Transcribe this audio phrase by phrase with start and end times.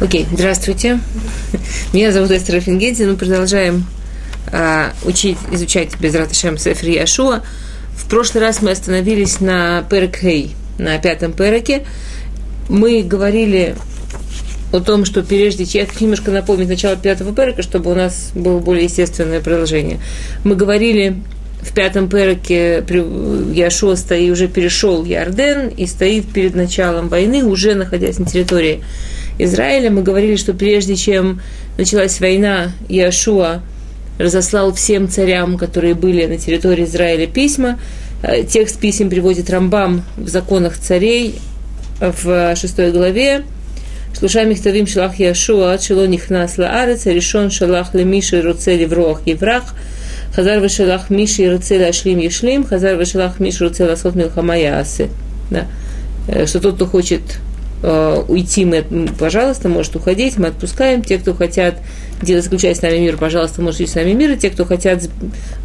[0.00, 0.98] Окей, okay, здравствуйте.
[1.92, 3.02] Меня зовут Эстер Фингенти.
[3.02, 3.84] Мы продолжаем
[4.50, 7.42] а, учить, изучать Безрат Шем Сефер Яшуа.
[7.98, 11.84] В прошлый раз мы остановились на Перекхей, на пятом Переке.
[12.70, 13.76] Мы говорили
[14.72, 15.82] о том, что прежде чем...
[15.82, 20.00] Я хочу немножко напомнить начало пятого Перека, чтобы у нас было более естественное продолжение.
[20.44, 21.16] Мы говорили
[21.60, 22.82] в пятом переке
[23.52, 28.82] Яшуа стоит, уже перешел Ярден и стоит перед началом войны, уже находясь на территории
[29.44, 29.90] Израиля.
[29.90, 31.40] Мы говорили, что прежде чем
[31.78, 33.62] началась война, Яшуа
[34.18, 37.78] разослал всем царям, которые были на территории Израиля, письма.
[38.22, 41.36] Э, текст писем приводит Рамбам в законах царей
[42.00, 43.44] в шестой главе.
[44.18, 49.74] Шлуша михтавим шалах Яшуа, шело нихнас лаарец, решен шалах лемиши руце левроах еврах,
[50.34, 55.08] хазар вешалах миши руце ляшлим ешлим, хазар вешалах миши руце ласот милхама яасы.
[55.50, 55.66] Да.
[56.28, 57.49] Э, что тот, кто хочет Э,
[57.82, 58.84] уйти, мы,
[59.18, 61.02] пожалуйста, может уходить, мы отпускаем.
[61.02, 61.76] Те, кто хотят
[62.22, 64.32] делать, заключать с нами мир, пожалуйста, может идти с нами мир.
[64.32, 65.08] И те, кто хотят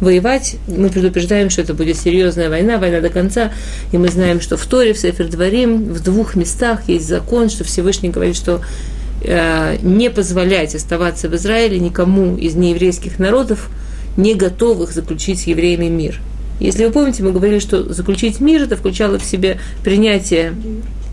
[0.00, 3.52] воевать, мы предупреждаем, что это будет серьезная война, война до конца.
[3.92, 7.64] И мы знаем, что в Торе, в Сефер Дворим, в двух местах есть закон, что
[7.64, 8.62] Всевышний говорит, что
[9.22, 13.68] э, не позволять оставаться в Израиле никому из нееврейских народов,
[14.16, 16.20] не готовых заключить с евреями мир.
[16.58, 20.54] Если вы помните, мы говорили, что заключить мир это включало в себе принятие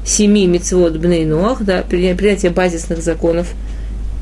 [0.05, 3.47] семи мецвод бней нуах, да, принятие базисных законов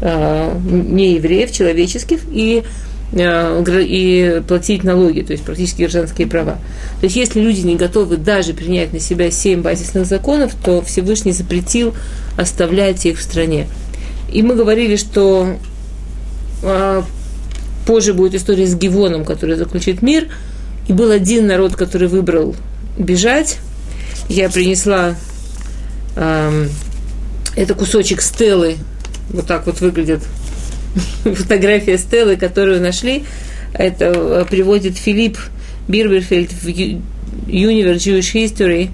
[0.02, 2.64] э, неевреев, человеческих, и,
[3.14, 6.60] э, и платить налоги, то есть практически гражданские права.
[7.00, 11.32] То есть если люди не готовы даже принять на себя семь базисных законов, то Всевышний
[11.32, 11.94] запретил
[12.38, 13.68] оставлять их в стране.
[14.32, 15.56] И мы говорили, что
[16.64, 17.02] э,
[17.86, 20.28] позже будет история с Гивоном, который заключит мир,
[20.88, 22.56] и был один народ, который выбрал
[22.98, 23.58] бежать.
[24.30, 25.16] Я принесла
[26.16, 28.78] это кусочек стелы,
[29.30, 30.22] вот так вот выглядит
[31.24, 33.24] фотография стелы, которую нашли.
[33.74, 35.38] Это э, приводит Филипп
[35.88, 38.90] Бирберфельд в Universe Jewish History,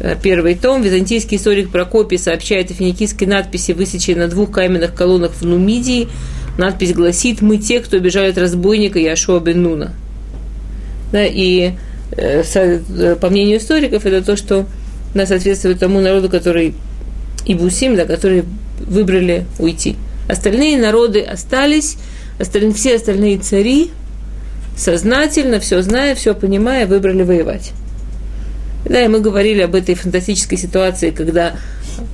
[0.00, 0.82] э, первый том.
[0.82, 6.08] Византийский историк Прокопий сообщает о финикийской надписи, высеченной на двух каменных колоннах в Нумидии.
[6.58, 9.92] Надпись гласит «Мы те, кто бежали от разбойника Яшуа бен Нуна».
[11.10, 11.72] Да, и
[12.12, 14.66] э, по мнению историков, это то, что
[15.14, 16.74] она соответствует тому народу, который
[17.46, 18.44] Ибусим, да, которые
[18.78, 19.96] выбрали уйти.
[20.28, 21.96] Остальные народы остались,
[22.38, 23.90] остальные, все остальные цари
[24.76, 27.72] сознательно, все зная, все понимая, выбрали воевать.
[28.84, 31.54] Да, и мы говорили об этой фантастической ситуации, когда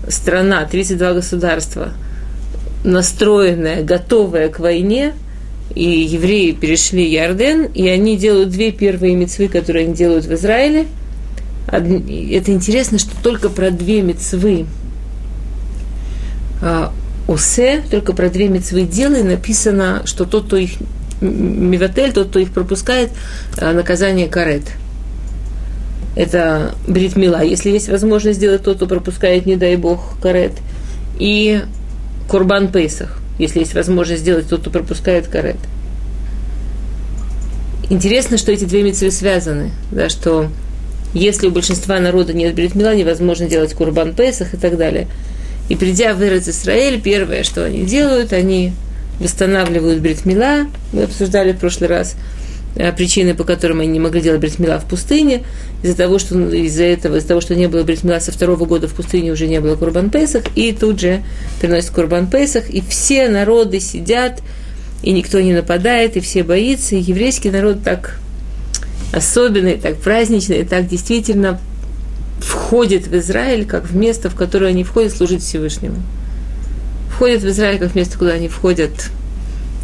[0.09, 1.93] страна, 32 государства,
[2.83, 5.13] настроенная, готовая к войне,
[5.75, 10.87] и евреи перешли Ярден, и они делают две первые мецвы, которые они делают в Израиле–
[11.69, 14.67] это интересно, что только про две мецвы
[16.63, 16.93] а,
[17.29, 20.73] Усе, только про две мецвы дела, написано, что тот, кто их
[21.21, 23.11] миватель, тот, кто их пропускает,
[23.59, 24.63] а, наказание карет.
[26.15, 27.43] Это бритмила.
[27.43, 30.53] Если есть возможность сделать тот, кто пропускает, не дай бог, карет.
[31.19, 31.63] И
[32.29, 35.57] Курбан Пейсах, если есть возможность сделать тот, кто пропускает карет.
[37.91, 40.49] Интересно, что эти две мецвы связаны, да, что
[41.17, 45.09] если у большинства народа нет бритмила, невозможно делать курбан Песах и так далее.
[45.69, 48.73] И придя в Эрец Израиль, первое, что они делают, они
[49.19, 50.67] восстанавливают бритмила.
[50.93, 52.17] Мы обсуждали в прошлый раз
[52.77, 55.43] э, причины, по которым они не могли делать бритмила в пустыне.
[55.83, 58.95] Из-за того, что из-за этого, из-за того, что не было бритмила со второго года в
[58.95, 61.23] пустыне уже не было Курбан Песах, и тут же
[61.61, 64.43] приносят Курбан Песах, и все народы сидят,
[65.03, 68.21] и никто не нападает, и все боятся, и еврейский народ так
[69.13, 71.61] особенный, так праздничный, так действительно
[72.41, 76.03] входит в Израиль как в место, в которое они входят служить Всевышнему.
[77.11, 79.11] Входят в Израиль как в место, куда они входят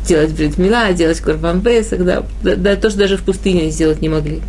[0.06, 4.08] делать бритмила, делать корбан Песах, да, да, да, то, что даже в пустыне сделать не
[4.08, 4.40] могли.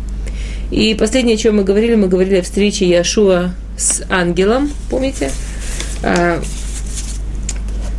[0.70, 5.30] И последнее, о чем мы говорили, мы говорили о встрече Яшуа с ангелом, помните?
[6.02, 6.42] А,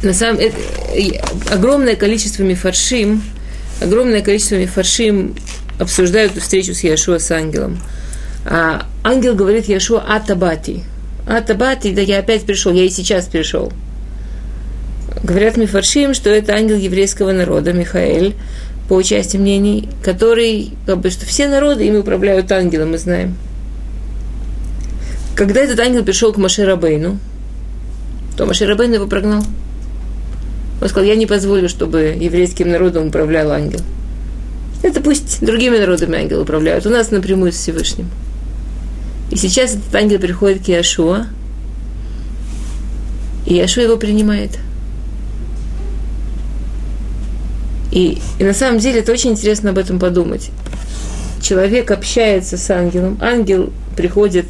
[0.03, 0.55] на самом это,
[1.49, 3.23] огромное количество мифаршим,
[3.81, 5.35] огромное количество мифаршим
[5.79, 7.79] обсуждают встречу с Яшуа с ангелом.
[8.45, 10.83] А ангел говорит Яшуа Атабати.
[11.27, 13.71] Атабати, да я опять пришел, я и сейчас пришел.
[15.23, 18.35] Говорят Мифаршим, что это ангел еврейского народа, Михаэль,
[18.87, 23.35] по части мнений, который, как бы, что все народы ими управляют ангелом, мы знаем.
[25.35, 27.17] Когда этот ангел пришел к Маширабейну,
[28.37, 29.43] то Маширабейн его прогнал.
[30.81, 33.79] Он сказал, я не позволю, чтобы еврейским народом управлял ангел.
[34.83, 36.85] Это пусть другими народами ангелы управляют.
[36.85, 38.09] У нас напрямую с Всевышним.
[39.31, 41.27] И сейчас этот ангел приходит к Яшуа,
[43.45, 44.59] и Яшуа его принимает.
[47.91, 50.51] И, и на самом деле это очень интересно об этом подумать.
[51.41, 54.45] Человек общается с ангелом, ангел приходит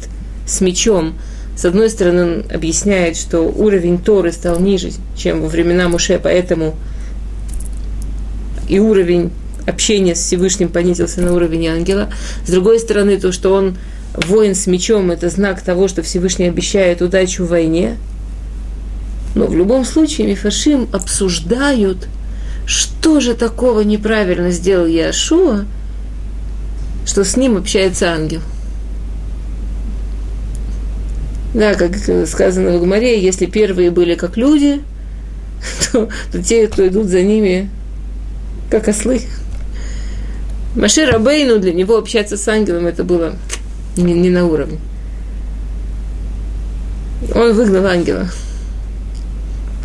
[0.46, 1.14] с мечом.
[1.56, 6.74] С одной стороны, он объясняет, что уровень Торы стал ниже, чем во времена Муше, поэтому
[8.68, 9.30] и уровень
[9.66, 12.10] общения с Всевышним понизился на уровень ангела.
[12.44, 13.76] С другой стороны, то, что он
[14.14, 17.96] воин с мечом, это знак того, что Всевышний обещает удачу в войне.
[19.34, 22.08] Но в любом случае Мифашим обсуждают,
[22.64, 25.66] что же такого неправильно сделал Яшуа,
[27.04, 28.40] что с ним общается ангел.
[31.54, 31.96] Да, как
[32.26, 34.82] сказано в Гумаре, если первые были как люди,
[35.92, 37.70] то, то те, кто идут за ними,
[38.70, 39.22] как ослы.
[40.76, 43.34] Машир Абейну, для него общаться с ангелом, это было
[43.96, 44.78] не, не на уровне.
[47.34, 48.28] Он выгнал ангела.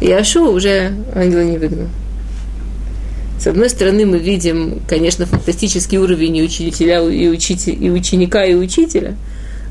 [0.01, 1.87] И Ашу уже ангела не выгнал.
[3.39, 8.53] С одной стороны, мы видим, конечно, фантастический уровень и учителя, и, учителя, и ученика, и
[8.53, 9.15] учителя.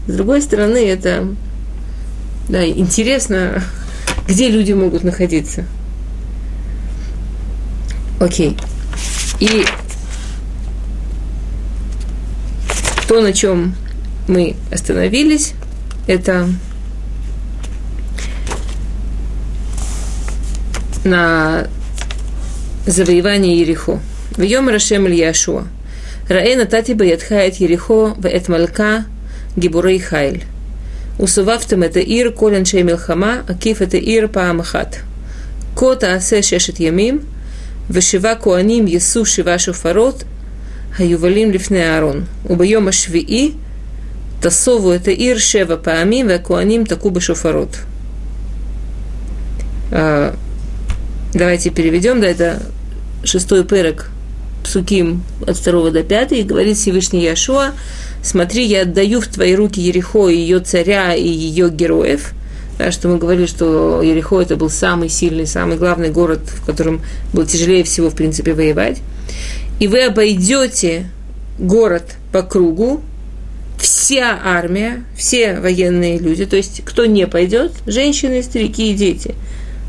[0.09, 1.29] С другой стороны, это
[2.49, 3.63] да, интересно,
[4.27, 5.67] где люди могут находиться.
[8.19, 8.57] Окей.
[9.39, 9.65] И
[13.11, 13.75] То, на чем
[14.29, 15.55] мы остановились,
[16.07, 16.49] это
[21.03, 21.67] на
[22.87, 23.99] завоевании Ерехо.
[24.37, 25.65] В Йом Рашем Ильяшуа.
[26.29, 29.07] Раэ натати баятхает Ерехо ваэт малька
[29.57, 30.45] гибурей хайль.
[31.19, 35.01] Усувавтам это ир колен шей милхама, акиф это ир паамахат.
[35.75, 37.23] Кота асе шешет ямим,
[37.89, 40.27] вешива куаним есу шива шуфарот,
[40.97, 42.27] Хаювалим лифне Аарон.
[42.49, 43.55] Убайома швии
[44.43, 47.79] тасову это ир шева паамим вакуаним такуба шофарот.
[49.91, 52.63] Давайте переведем, да, это
[53.25, 54.11] шестой пырок
[54.65, 57.73] Псуким от второго до 5, и говорит Всевышний Яшуа,
[58.23, 62.33] «Смотри, я отдаю в твои руки Ерехо и ее царя и ее героев».
[62.79, 67.03] Да, что мы говорили, что Ерехо это был самый сильный, самый главный город, в котором
[67.33, 68.99] было тяжелее всего, в принципе, воевать.
[69.81, 71.11] И вы обойдете
[71.59, 73.01] город по кругу,
[73.79, 79.35] вся армия, все военные люди, то есть кто не пойдет, женщины, старики и дети.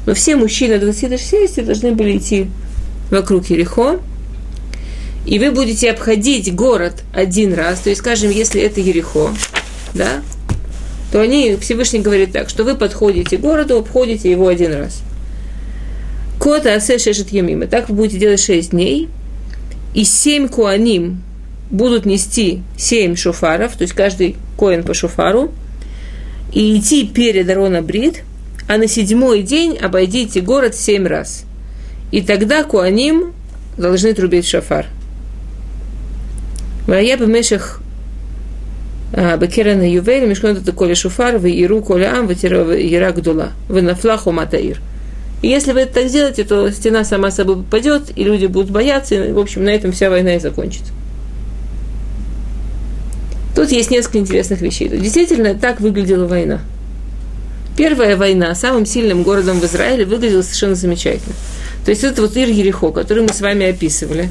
[0.06, 2.48] Но все мужчины от 20 до 60 должны были идти
[3.12, 4.00] вокруг Ерехо,
[5.26, 9.32] и вы будете обходить город один раз, то есть, скажем, если это Ерехо,
[9.94, 10.22] да,
[11.12, 15.02] то они, Всевышний говорит так, что вы подходите к городу, обходите его один раз.
[16.40, 17.68] Кота асе шешет ямима.
[17.68, 19.10] Так вы будете делать шесть дней,
[19.94, 21.22] и семь куаним
[21.70, 25.52] будут нести семь шофаров, то есть каждый коин по шофару,
[26.52, 28.24] и идти перед Арона Брит,
[28.68, 31.46] а на седьмой день обойдите город семь раз.
[32.12, 33.34] И тогда куаним
[33.78, 34.88] должны трубить шофар.
[39.14, 44.32] Бекерен ювель, мешкон это коля шуфар, в иру коля ам, в ира гдула, в нафлаху
[44.32, 44.80] матаир.
[45.42, 49.16] И если вы это так сделаете, то стена сама собой попадет, и люди будут бояться,
[49.16, 50.94] и, в общем, на этом вся война и закончится.
[53.56, 54.88] Тут есть несколько интересных вещей.
[54.88, 56.62] Действительно, так выглядела война.
[57.76, 61.34] Первая война самым сильным городом в Израиле выглядела совершенно замечательно.
[61.86, 64.30] То есть это вот Ир Ерехо, который мы с вами описывали.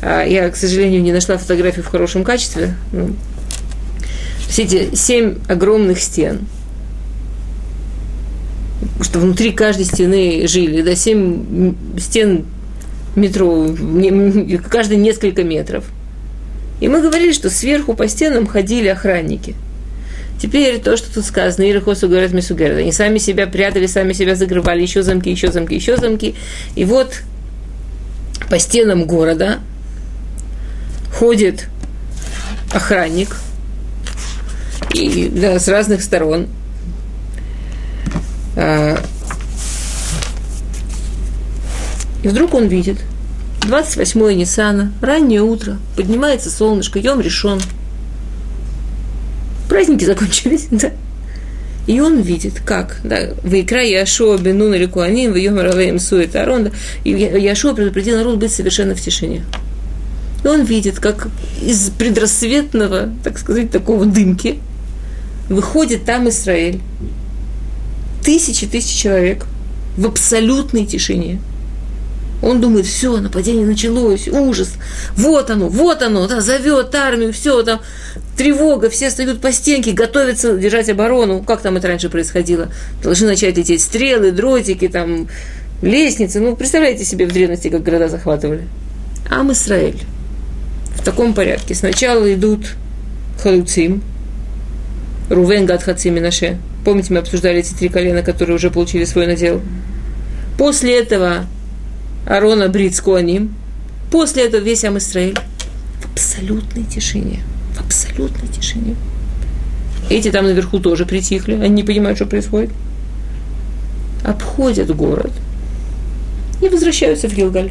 [0.00, 2.74] А я, к сожалению, не нашла фотографию в хорошем качестве.
[2.92, 3.10] Ну,
[4.48, 6.46] все эти семь огромных стен,
[9.00, 12.44] что внутри каждой стены жили, да, семь стен
[13.16, 13.68] метро,
[14.70, 15.84] каждые несколько метров.
[16.80, 19.54] И мы говорили, что сверху по стенам ходили охранники.
[20.40, 24.82] Теперь то, что тут сказано, Ирахосу говорят Мисугерет, они сами себя прятали, сами себя закрывали,
[24.82, 26.36] еще замки, еще замки, еще замки.
[26.76, 27.22] И вот
[28.48, 29.58] по стенам города
[31.12, 31.66] ходит
[32.72, 33.36] охранник–
[34.94, 36.48] и да, с разных сторон.
[38.60, 39.00] А,
[42.24, 42.98] и вдруг он видит,
[43.62, 47.60] 28 Ниссана, раннее утро, поднимается солнышко, Йом решен.
[49.68, 50.90] Праздники закончились, да.
[51.86, 56.34] И он видит, как, да, в икра Яшуа Бенун или Куаним, в Йом Равеем Сует
[56.34, 56.70] Арон, да,
[57.04, 59.44] и Яшуа предупредил народ быть совершенно в тишине.
[60.42, 61.28] И он видит, как
[61.62, 64.58] из предрассветного, так сказать, такого дымки
[65.48, 66.80] выходит там Израиль.
[68.28, 69.46] Тысячи тысяч человек
[69.96, 71.40] в абсолютной тишине.
[72.42, 74.74] Он думает, все, нападение началось, ужас,
[75.16, 77.80] вот оно, вот оно, да, зовет армию, все, там
[78.36, 81.42] тревога, все стоят по стенке, готовятся держать оборону.
[81.42, 82.68] Как там это раньше происходило?
[83.02, 85.26] Должны начать лететь стрелы, дротики, там,
[85.80, 86.38] лестницы.
[86.38, 88.68] Ну, представляете себе в древности, как города захватывали.
[89.30, 90.02] Ам Исраэль.
[90.96, 91.74] В таком порядке.
[91.74, 92.74] Сначала идут
[93.42, 94.02] Халуцим,
[95.28, 96.58] Рувен, Гад, Хацим и Наше.
[96.84, 99.60] Помните, мы обсуждали эти три колена, которые уже получили свой надел.
[100.56, 101.46] После этого
[102.26, 103.54] Арона Брит с Куаним.
[104.10, 105.36] После этого весь Ам Исраэль
[106.00, 107.40] в абсолютной тишине.
[107.74, 108.96] В абсолютной тишине.
[110.10, 112.70] Эти там наверху тоже притихли, они не понимают, что происходит.
[114.24, 115.32] Обходят город
[116.62, 117.70] и возвращаются в Гилгаль.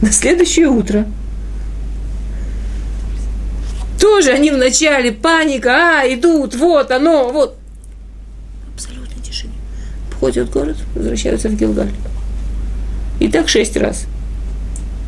[0.00, 1.06] На следующее утро
[4.04, 7.56] тоже они вначале паника, а, идут, вот оно, вот.
[8.74, 9.54] Абсолютно тишине.
[10.10, 11.88] Обходят город, возвращаются в Гилгаль.
[13.18, 14.04] И так шесть раз.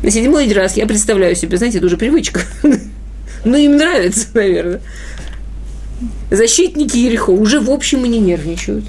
[0.01, 2.41] На седьмой раз я представляю себе, знаете, это уже привычка.
[2.63, 2.71] Но
[3.45, 4.81] ну, им нравится, наверное.
[6.31, 8.85] Защитники Ерехо уже в общем и не нервничают.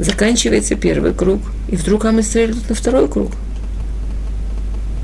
[0.00, 3.30] Заканчивается первый круг, и вдруг Амисраэль идут на второй круг,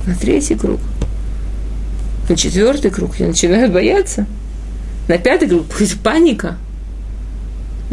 [0.08, 0.80] на третий круг,
[2.30, 4.26] на четвертый круг, и начинают бояться.
[5.08, 5.66] На пятый круг
[6.02, 6.56] паника.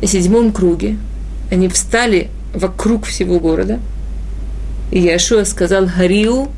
[0.02, 0.98] На седьмом круге
[1.52, 3.80] они встали вокруг всего города,
[4.92, 6.50] и Яшуа сказал Хариу,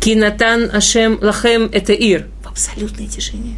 [0.00, 3.54] Кинатан Ашем Лахем это Ир– абсолютной тишине.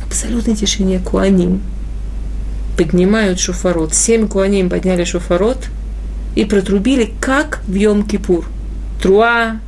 [0.00, 1.60] В абсолютной тишине куаним
[2.76, 3.94] поднимают шуфарот.
[3.94, 5.58] Семь куаним подняли шуфарот
[6.36, 8.44] и протрубили, как в Йом-Кипур.
[9.02, 9.60] Труа,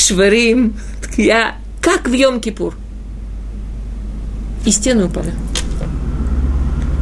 [0.00, 2.74] шварим, ткия, как в Йом-Кипур.
[4.66, 5.32] И стены упали.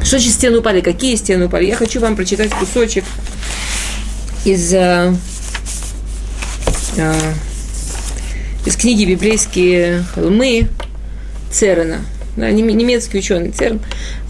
[0.01, 0.81] Что значит стены упали?
[0.81, 1.67] Какие стены упали?
[1.67, 3.05] Я хочу вам прочитать кусочек
[4.45, 5.15] из uh,
[6.97, 7.35] uh,
[8.65, 10.69] из книги «Библейские холмы»
[11.51, 11.99] Церена,
[12.37, 13.81] да, немецкий ученый Церн.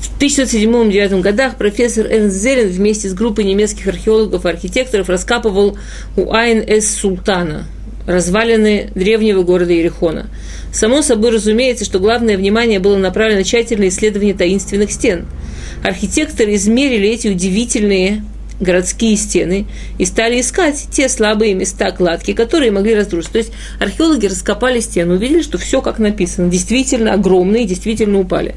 [0.00, 5.78] В 1907-1909 годах профессор Эрнст Зелен вместе с группой немецких археологов и архитекторов раскапывал
[6.16, 7.66] у Айн-эс-Султана,
[8.08, 10.30] развалины древнего города Ерехона.
[10.72, 15.26] Само собой разумеется, что главное внимание было направлено на тщательное исследование таинственных стен.
[15.84, 18.24] Архитекторы измерили эти удивительные
[18.60, 19.66] городские стены
[19.98, 23.30] и стали искать те слабые места кладки, которые могли разрушить.
[23.30, 28.54] То есть археологи раскопали стену, увидели, что все как написано, действительно огромные, действительно упали.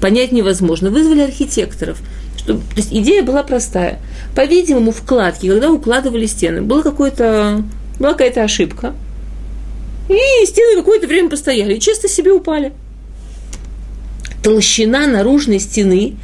[0.00, 0.90] Понять невозможно.
[0.90, 1.98] Вызвали архитекторов.
[2.36, 3.98] Что, то есть идея была простая.
[4.34, 7.62] По-видимому, в кладке, когда укладывали стены, было какое-то,
[8.00, 8.94] была какая-то ошибка.
[10.08, 12.72] И стены какое-то время постояли, и чисто себе упали.
[14.42, 16.16] Толщина наружной стены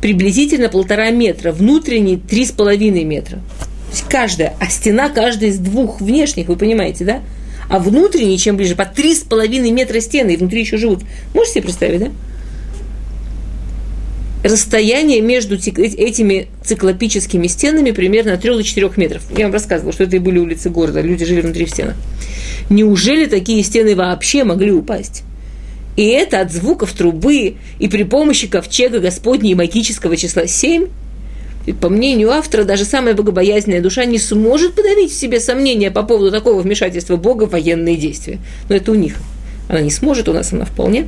[0.00, 3.36] приблизительно полтора метра, внутренний три с половиной метра.
[3.36, 7.22] То есть каждая, а стена каждая из двух внешних, вы понимаете, да?
[7.68, 11.02] А внутренний, чем ближе, по три с половиной метра стены, и внутри еще живут.
[11.34, 12.10] Можете себе представить, да?
[14.44, 19.22] Расстояние между этими циклопическими стенами примерно от 3 до 4 метров.
[19.34, 21.96] Я вам рассказывала, что это и были улицы города, люди жили внутри в стенах.
[22.68, 25.22] Неужели такие стены вообще могли упасть?
[25.96, 30.88] И это от звуков трубы и при помощи ковчега Господней магического числа 7.
[31.64, 36.02] И по мнению автора, даже самая богобоязненная душа не сможет подавить в себе сомнения по
[36.02, 38.40] поводу такого вмешательства Бога в военные действия.
[38.68, 39.14] Но это у них.
[39.70, 41.06] Она не сможет, у нас она вполне.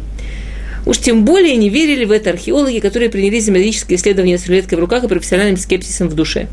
[0.87, 4.81] Уж тем более не верили в это археологи, которые принялись за исследование с рулеткой в
[4.81, 6.49] руках и профессиональным скепсисом в душе.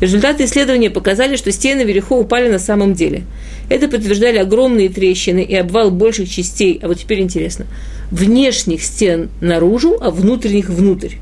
[0.00, 3.24] Результаты исследования показали, что стены Верехо упали на самом деле.
[3.68, 7.66] Это подтверждали огромные трещины и обвал больших частей, а вот теперь интересно,
[8.10, 11.16] внешних стен наружу, а внутренних внутрь.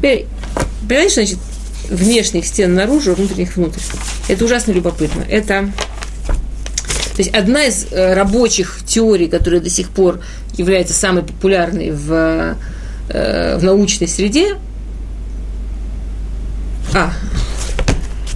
[0.00, 1.38] Понимаете, значит,
[1.90, 3.80] внешних стен наружу, а внутренних внутрь.
[4.28, 5.26] Это ужасно любопытно.
[5.28, 5.70] Это
[7.20, 10.22] то есть одна из э, рабочих теорий, которая до сих пор
[10.54, 12.56] является самой популярной в,
[13.10, 14.54] э, в научной среде,
[16.94, 17.12] а,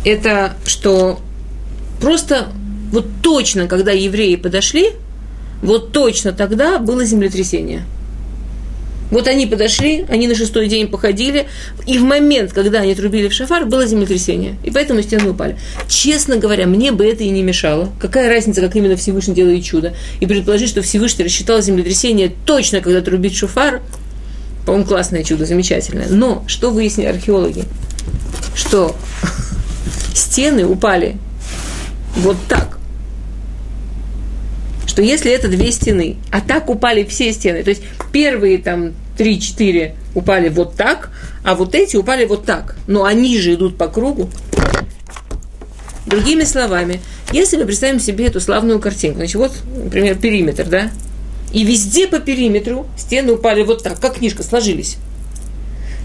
[0.05, 1.19] это что
[1.99, 2.49] просто
[2.93, 4.91] вот точно, когда евреи подошли,
[5.63, 7.87] вот точно тогда было землетрясение.
[9.11, 11.47] Вот они подошли, они на шестой день походили,
[11.87, 14.57] и в момент, когда они трубили в шафар, было землетрясение.
[14.65, 15.57] И поэтому стены упали.
[15.89, 17.93] Честно говоря, мне бы это и не мешало.
[18.01, 19.95] Какая разница, как именно Всевышний делает чудо.
[20.21, 23.83] И предположить, что Всевышний рассчитал землетрясение точно, когда трубит шафар,
[24.67, 26.09] по-моему, классное чудо, замечательное.
[26.09, 27.65] Но что выяснили археологи?
[28.55, 28.95] что
[30.15, 31.17] стены упали
[32.17, 32.79] вот так.
[34.95, 37.83] Что если это две стены, а так упали все стены, то есть
[38.13, 41.11] первые там три-четыре упали вот так,
[41.43, 42.77] а вот эти упали вот так.
[42.87, 44.31] Но они же идут по кругу.
[46.07, 47.01] Другими словами,
[47.33, 49.51] если мы представим себе эту славную картинку, значит, вот,
[49.83, 50.93] например, периметр, да,
[51.53, 54.99] и везде по периметру стены упали вот так, как книжка, сложились.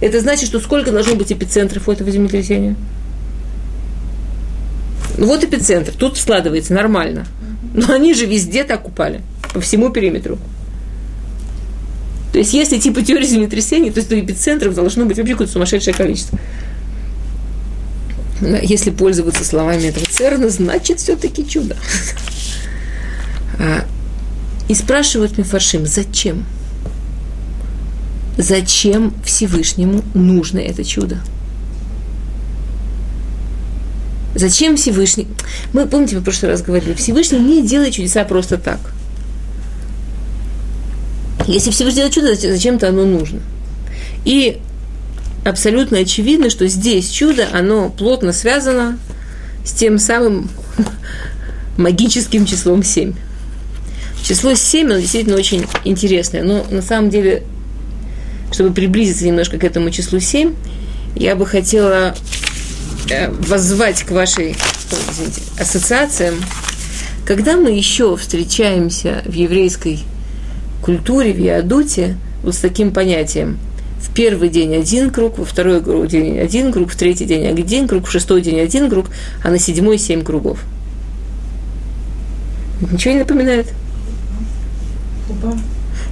[0.02, 2.76] Это значит, что сколько должно быть эпицентров у этого землетрясения?
[5.16, 7.28] Вот эпицентр, тут складывается нормально.
[7.74, 9.22] Но они же везде так упали,
[9.54, 10.38] по всему периметру.
[12.32, 16.40] То есть, если типа теории землетрясений, то есть эпицентров должно быть вообще какое-то сумасшедшее количество.
[18.62, 21.76] Если пользоваться словами этого ЦЕРНа, значит все-таки чудо.
[23.60, 23.84] А,
[24.70, 26.46] и спрашивают Мифаршим, зачем?
[28.38, 31.18] Зачем Всевышнему нужно это чудо?
[34.40, 35.28] Зачем Всевышний?
[35.74, 38.80] Мы, помните, мы в прошлый раз говорили, Всевышний не делает чудеса просто так.
[41.46, 43.42] Если Всевышний делает чудо, зачем-то оно нужно.
[44.24, 44.60] И
[45.44, 48.98] абсолютно очевидно, что здесь чудо, оно плотно связано
[49.66, 50.50] с тем самым
[51.78, 53.14] магическим числом 7.
[54.24, 57.44] Число 7, оно действительно очень интересное, но на самом деле,
[58.54, 60.54] чтобы приблизиться немножко к этому числу 7,
[61.18, 62.16] я бы хотела
[63.48, 64.56] воззвать к вашей
[65.10, 66.36] извините, ассоциациям.
[67.26, 70.00] Когда мы еще встречаемся в еврейской
[70.82, 73.58] культуре, в Иадуте, вот с таким понятием–
[74.00, 78.08] в первый день один круг, во второй день один круг, в третий день один круг,
[78.08, 79.08] в шестой день один круг,
[79.44, 80.64] а на седьмой семь кругов.
[82.92, 83.68] Ничего не напоминает?
[85.28, 85.58] Хупа.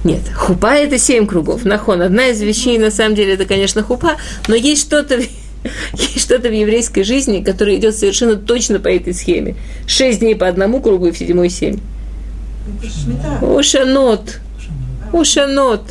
[0.04, 1.64] Нет, хупа это семь кругов.
[1.64, 2.02] Нахон.
[2.02, 4.16] Одна из вещей, на самом деле, это, конечно, хупа,
[4.48, 5.20] но есть что-то
[5.92, 9.56] есть что-то в еврейской жизни, которое идет совершенно точно по этой схеме.
[9.86, 11.78] Шесть дней по одному кругу и в седьмой семь.
[13.42, 14.40] Ушанот.
[15.12, 15.82] Ушанот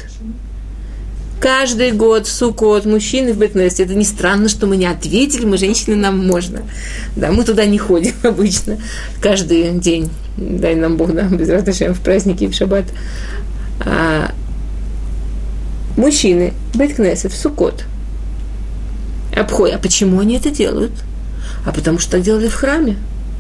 [1.40, 3.84] каждый год в Сукот мужчины в Бетнесте.
[3.84, 6.62] Это не странно, что мы не ответили, мы женщины, нам можно.
[7.16, 8.78] Да, мы туда не ходим обычно
[9.22, 10.10] каждый день.
[10.38, 12.86] Дай нам Бог, да, без разрешения в праздники и в шаббат.
[13.80, 14.32] А,
[15.96, 17.86] мужчины Беткнесет в Сукот.
[19.40, 19.72] Обхой.
[19.72, 20.94] А почему они это делают?
[21.66, 22.98] А потому что так делали в храме.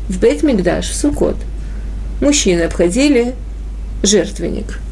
[0.09, 1.37] В Бейт Мигдаш, в Сукот.
[2.21, 3.35] Мужчины обходили
[4.03, 4.79] жертвенник–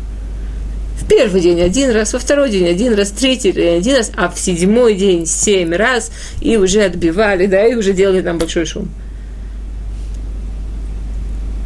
[1.06, 4.30] в первый день один раз, во второй день один раз, третий день один раз, а
[4.30, 8.90] в седьмой день семь раз, и уже отбивали, да, и уже делали там большой шум.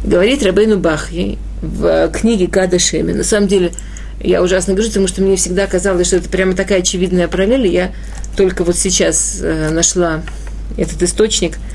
[0.04, 3.12] Говорит Рабейну Бахи в книге Када Шеми.
[3.12, 3.72] На самом деле,
[4.20, 7.66] я ужасно говорю, потому что мне всегда казалось, что это прямо такая очевидная параллель.
[7.66, 7.92] Я
[8.36, 10.22] только вот сейчас э, нашла
[10.76, 11.56] этот источник–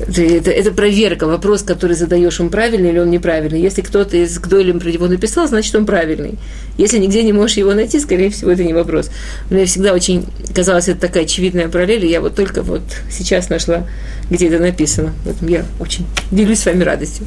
[0.00, 3.60] это, это проверка, вопрос, который задаешь, он правильный или он неправильный.
[3.60, 6.38] Если кто-то из Гдойлем про него написал, значит он правильный.
[6.76, 9.10] Если нигде не можешь его найти, скорее всего, это не вопрос.
[9.50, 13.86] Мне всегда очень казалось, это такая очевидная параллель, и я вот только вот сейчас нашла,
[14.30, 15.12] где это написано.
[15.24, 17.26] Поэтому я очень делюсь с вами радостью.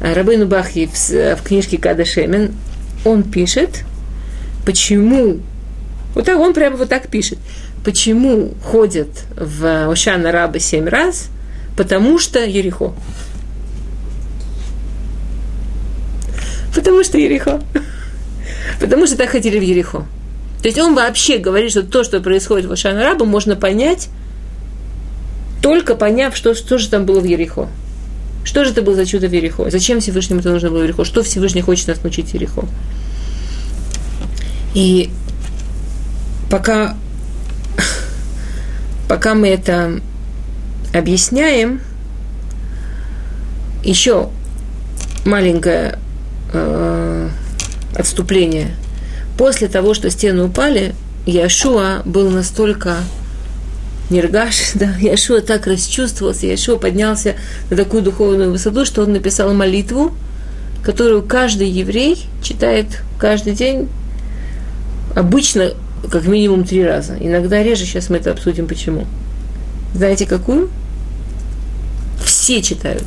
[0.00, 2.52] Рабейну Бахи в, в книжке Када Шемен,
[3.04, 3.84] он пишет,
[4.64, 5.40] почему,
[6.14, 7.38] вот так, он прямо вот так пишет,
[7.84, 11.28] почему ходят в Ошана Раба семь раз–
[11.76, 12.92] Потому что Ерехо.
[16.74, 17.60] Потому что Ерехо.
[18.80, 20.06] Потому что так хотели в Ерехо.
[20.60, 24.08] То есть он вообще говорит, что то, что происходит в Ашан можно понять,
[25.60, 27.68] только поняв, что, что же там было в Ерехо.
[28.44, 29.70] Что же это было за чудо в Ерехо?
[29.70, 31.04] Зачем Всевышнему это нужно было в Ерехо?
[31.04, 32.66] Что Всевышний хочет нас научить Ерехо?
[34.74, 35.10] И
[36.50, 36.96] пока,
[39.08, 40.00] пока мы это
[40.92, 41.80] объясняем
[43.84, 44.28] еще
[45.24, 45.98] маленькое
[46.52, 47.28] э,
[47.94, 48.74] отступление.
[49.38, 50.94] После того, что стены упали,
[51.26, 52.98] Яшуа был настолько
[54.12, 57.34] нергаш, да, Яшуа так расчувствовался, Яшуа поднялся
[57.70, 60.12] на такую духовную высоту, что он написал молитву,
[60.84, 63.88] которую каждый еврей читает каждый день,
[65.14, 65.72] обычно
[66.10, 69.06] как минимум три раза, иногда реже, сейчас мы это обсудим почему.
[69.94, 70.70] Знаете какую?
[72.24, 73.04] Все читают.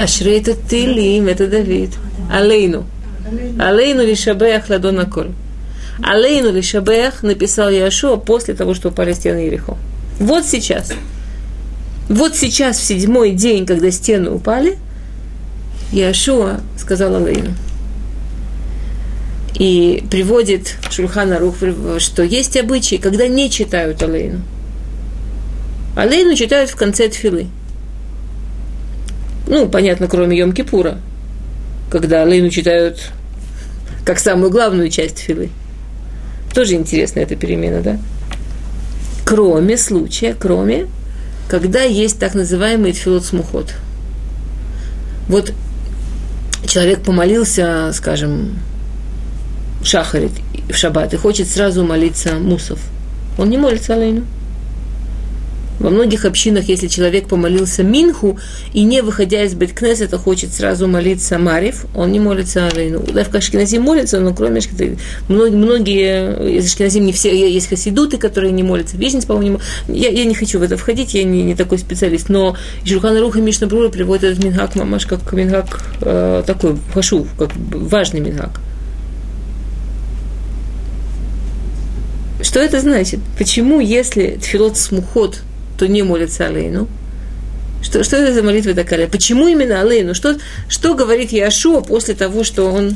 [0.00, 1.90] Ашрей это Тилим, это Давид.
[2.30, 2.86] Алейну.
[3.58, 5.00] Алейну лишабеях ладон
[6.02, 9.76] Алейну лишабеях написал Яшуа после того, что упали стены Ерехо.
[10.18, 10.92] Вот сейчас.
[12.08, 14.78] Вот сейчас, в седьмой день, когда стены упали,
[15.92, 17.54] Яшуа сказал Алейну.
[19.54, 21.56] И приводит Шульхана Рух,
[21.98, 24.40] что есть обычаи, когда не читают Алейну.
[25.96, 27.46] Алейну читают в конце тфилы.
[29.46, 30.98] Ну, понятно, кроме Йом-Кипура,
[31.90, 33.10] когда Алейну читают
[34.04, 35.50] как самую главную часть филы.
[36.54, 37.98] Тоже интересная эта перемена, да?
[39.24, 40.86] Кроме случая, кроме,
[41.48, 43.74] когда есть так называемый тфилот смухот.
[45.28, 45.52] Вот
[46.66, 48.58] человек помолился, скажем,
[49.82, 50.32] шахарит
[50.68, 52.80] в шаббат и хочет сразу молиться мусов.
[53.38, 54.24] Он не молится Алейну
[55.80, 58.38] Во многих общинах, если человек помолился Минху
[58.74, 63.00] и не выходя из Беткнесета хочет сразу молиться Марив, он не молится Алейну.
[63.00, 64.60] В Ашкеназим молится, но кроме
[65.28, 68.98] многие, многие из Ашкеназим не все, есть хасидуты, которые не молятся.
[68.98, 72.56] Вечность, по-моему, я, я не хочу в это входить, я не, не такой специалист, но
[72.84, 77.52] Журхан Рух и Мишна Брура приводят этот Минхак Мамаш как Минхак э, такой, хашу, как
[77.56, 78.60] важный Минхак.
[82.42, 83.20] Что это значит?
[83.38, 85.40] Почему, если тфилот смухот
[85.80, 86.88] то не молится Алейну.
[87.80, 89.08] Что, что это за молитва такая?
[89.08, 90.14] Почему именно Алейну?
[90.14, 90.36] Что,
[90.68, 92.94] что говорит Яшуа после того, что он,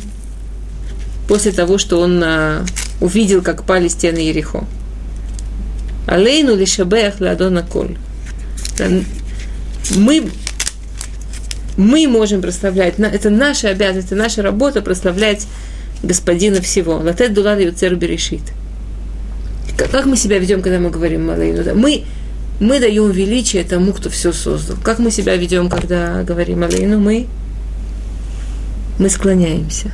[1.26, 2.66] после того, что он а,
[3.00, 4.66] увидел, как пали стены Ерехо?
[6.06, 7.96] Алейну лишабеях ладона коль.
[9.96, 10.28] Мы,
[11.78, 15.46] мы можем прославлять, это наша обязанность, это наша работа прославлять
[16.02, 16.96] Господина всего.
[16.96, 18.42] Латет дулад юцер берешит.
[19.78, 21.74] Как мы себя ведем, когда мы говорим Алейну?
[21.74, 22.04] Мы
[22.60, 24.76] мы даем величие тому, кто все создал.
[24.82, 27.00] Как мы себя ведем, когда говорим Алейну?
[27.00, 27.26] Мы,
[28.98, 29.90] мы склоняемся.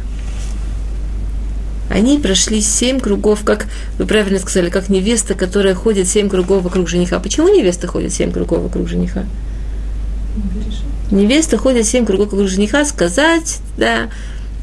[1.91, 3.67] Они прошли семь кругов, как
[3.99, 7.19] вы правильно сказали, как невеста, которая ходит семь кругов вокруг жениха.
[7.19, 9.25] Почему невеста ходит семь кругов вокруг жениха?
[11.11, 14.09] Невеста ходит семь кругов вокруг жениха, сказать, да,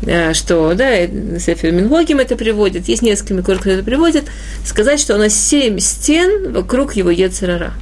[0.03, 4.23] э, что, да, Сефер Мингогим это приводит, есть несколько микор, кто это приводит,
[4.63, 7.73] сказать, что она семь стен вокруг его Ецерара.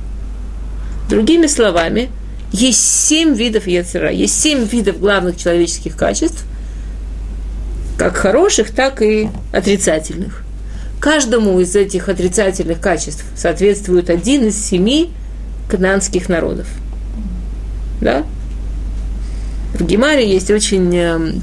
[1.09, 2.09] Другими словами,
[2.51, 6.45] есть семь видов яцера, есть семь видов главных человеческих качеств,
[7.97, 10.43] как хороших, так и отрицательных.
[10.99, 15.11] Каждому из этих отрицательных качеств соответствует один из семи
[15.69, 16.67] кананских народов.
[18.01, 18.23] Да?
[19.73, 21.33] В Гемаре есть очень э,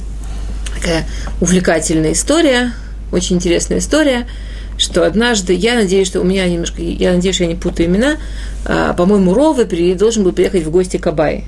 [0.75, 1.07] такая
[1.41, 2.73] увлекательная история,
[3.13, 4.27] очень интересная история–
[4.79, 8.17] что однажды, я надеюсь, что у меня немножко, я надеюсь, что я не путаю имена,
[8.65, 11.45] а, по-моему, Ровы должен был приехать в гости к Абае.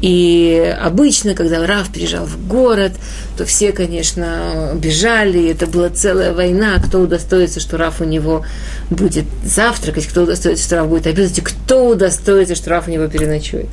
[0.00, 2.92] И обычно, когда Раф приезжал в город,
[3.36, 8.44] то все, конечно, бежали, это была целая война, кто удостоится, что Раф у него
[8.90, 13.08] будет завтракать, кто удостоится, что Раф будет обедать, и кто удостоится, что Раф у него
[13.08, 13.66] переночует.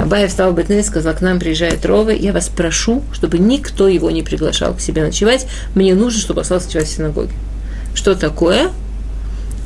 [0.00, 3.86] Абай встал в Бетнес и сказал, к нам приезжает Рова, я вас прошу, чтобы никто
[3.86, 5.46] его не приглашал к себе ночевать.
[5.74, 7.32] Мне нужно, чтобы остался ночевать в синагоге.
[7.94, 8.70] Что такое?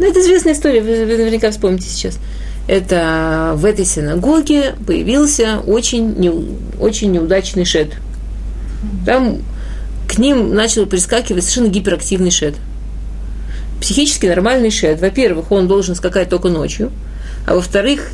[0.00, 2.18] Ну, это известная история, вы наверняка вспомните сейчас.
[2.66, 6.32] Это в этой синагоге появился очень, не,
[6.80, 7.92] очень неудачный шед.
[9.06, 9.38] Там
[10.08, 12.56] к ним начал прискакивать совершенно гиперактивный шед.
[13.80, 15.00] Психически нормальный шед.
[15.00, 16.90] Во-первых, он должен скакать только ночью,
[17.46, 18.08] а во-вторых,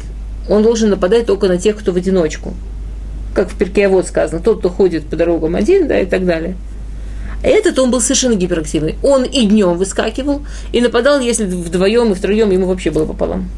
[0.50, 2.54] он должен нападать только на тех, кто в одиночку.
[3.34, 6.56] Как в Перкеавод сказано, тот, кто ходит по дорогам один, да, и так далее.
[7.44, 8.96] А этот он был совершенно гиперактивный.
[9.04, 13.48] Он и днем выскакивал, и нападал, если вдвоем и втроем ему вообще было пополам.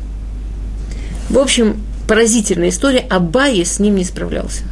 [1.31, 3.07] В общем, поразительная история.
[3.09, 4.65] Абай с ним не справлялся.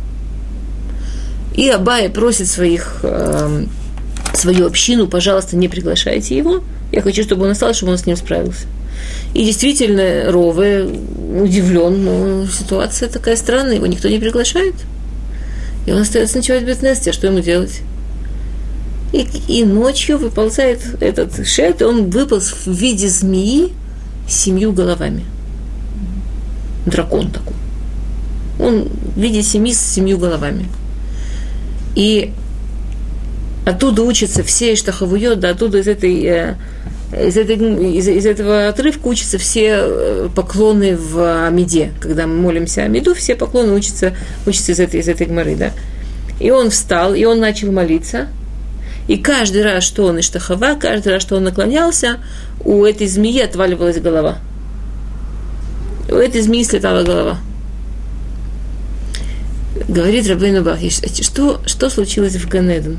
[1.54, 3.64] И Абай просит своих, э,
[4.34, 6.62] свою общину, пожалуйста, не приглашайте его.
[6.92, 8.66] Я хочу, чтобы он остался, чтобы он с ним справился.
[9.34, 14.74] И действительно, Рове удивлен, но ситуация такая странная, его никто не приглашает.
[15.86, 17.80] И он остается ночевать без Нести, а что ему делать?
[19.12, 23.72] И, и ночью выползает этот шет, он выполз в виде змеи
[24.28, 25.24] с семью головами.
[26.86, 27.54] Дракон такой.
[28.58, 30.68] Он в виде семьи с семью головами.
[31.94, 32.32] И
[33.66, 36.54] оттуда учатся все Иштахавуйот, да, оттуда из этой э,
[37.12, 37.56] из, этой,
[37.96, 41.92] из, из этого отрывка учатся все э, поклоны в Амиде.
[42.00, 44.14] Когда мы молимся Амиду, все поклоны учатся,
[44.46, 45.72] учатся из этой, из этой гморы, да.
[46.38, 48.28] И он встал, и он начал молиться.
[49.08, 52.18] И каждый раз, что он иштахава, каждый раз, что он наклонялся,
[52.64, 54.38] у этой змеи отваливалась голова.
[56.08, 57.38] У этой змеи слетала голова.
[59.88, 62.98] Говорит Рабейну Бахиш, что, что случилось в Ганеден?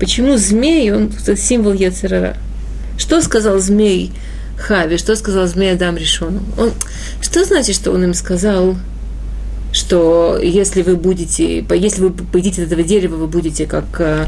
[0.00, 2.36] Почему змей, он символ Яцерара?
[2.98, 4.12] Что сказал змей
[4.58, 6.40] Хави, что сказал змей Адам Решону?
[6.58, 6.72] Он,
[7.22, 8.76] что значит, что он им сказал,
[9.72, 14.26] что если вы будете, если вы поедите от этого дерева, вы будете как, э,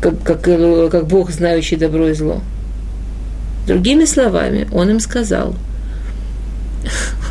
[0.00, 2.40] как, как, э, как Бог, знающий добро и зло?
[3.66, 5.54] Другими словами, он им сказал,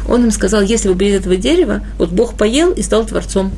[0.07, 3.51] он им сказал, если вы будете этого дерева, вот Бог поел и стал Творцом.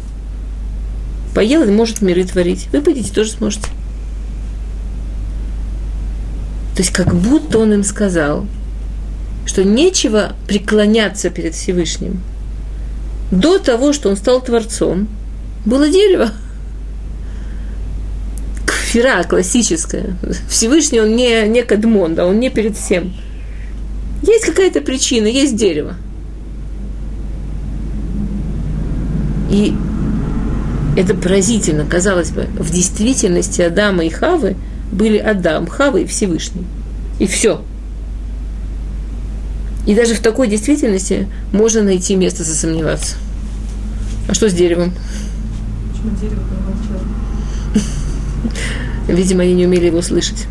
[1.35, 2.67] Поел и может миры творить.
[2.71, 3.67] Вы будете тоже сможете.
[6.79, 8.45] То есть как будто он им сказал,
[9.45, 12.21] что нечего преклоняться перед Всевышним.
[13.31, 15.09] До того, что он стал Творцом,
[15.65, 16.31] было дерево.
[18.65, 20.15] Кфира классическая.
[20.47, 23.13] Всевышний он не, не кадмон, да, он не перед всем.
[24.23, 25.95] Есть какая-то причина, есть дерево.
[29.51, 29.75] И
[30.95, 34.55] это поразительно, казалось бы, в действительности Адама и Хавы
[34.91, 36.65] были Адам, Хава и Всевышний.
[37.19, 37.61] И все.
[39.85, 43.15] И даже в такой действительности можно найти место засомневаться.
[44.27, 44.93] А что с деревом?
[45.91, 46.41] Почему дерево
[49.07, 50.45] Видимо, они не умели его слышать.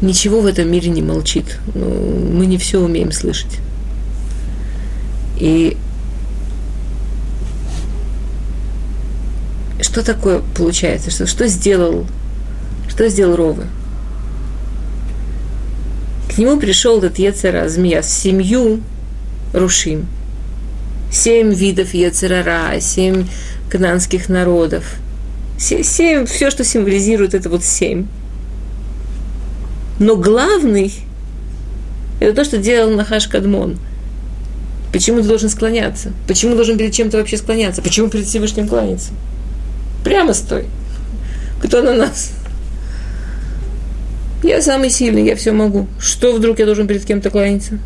[0.00, 1.58] Ничего в этом мире не молчит.
[1.74, 3.58] Ну, мы не все умеем слышать.
[5.38, 5.76] И
[9.92, 11.10] что такое получается?
[11.10, 12.06] Что, что сделал,
[12.88, 13.66] что сделал Ровы?
[16.34, 18.80] К нему пришел этот Ецера, змея, с семью
[19.52, 20.06] рушим.
[21.10, 23.26] Семь видов Ецерара, семь
[23.68, 24.94] кананских народов.
[25.58, 28.06] Семь, все, что символизирует, это вот семь.
[29.98, 30.90] Но главный–
[32.20, 33.76] это то, что делал Нахаш Кадмон.
[34.90, 36.12] Почему ты должен склоняться?
[36.26, 37.82] Почему должен перед чем-то вообще склоняться?
[37.82, 39.10] Почему перед Всевышним кланяться?
[40.04, 40.66] Прямо стой.
[41.62, 42.32] Кто на нас?
[44.42, 45.86] Я самый сильный, я все могу.
[46.00, 47.78] Что вдруг я должен перед кем-то кланяться?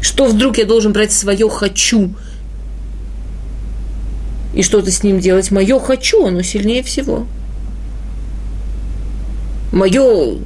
[0.00, 2.12] Что вдруг я должен брать свое «хочу»
[4.52, 5.50] и что-то с ним делать?
[5.52, 7.26] Мое «хочу», оно сильнее всего.
[9.72, 10.38] Мое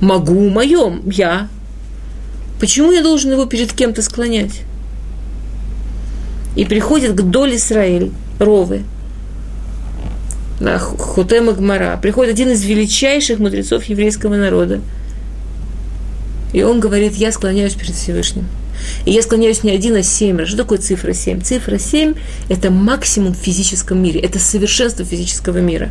[0.00, 1.48] «могу», мое «я».
[2.60, 4.62] Почему я должен его перед кем-то склонять?
[6.54, 8.82] И приходит к доле Израиль, Ровы–
[10.98, 14.80] Хутема Гмара, приходит один из величайших мудрецов еврейского народа.
[16.52, 18.46] И он говорит, я склоняюсь перед Всевышним.
[19.04, 20.48] И я склоняюсь не один, а семь раз.
[20.48, 21.40] Что такое цифра семь?
[21.42, 22.14] Цифра семь–
[22.48, 25.90] это максимум в физическом мире, это совершенство физического мира.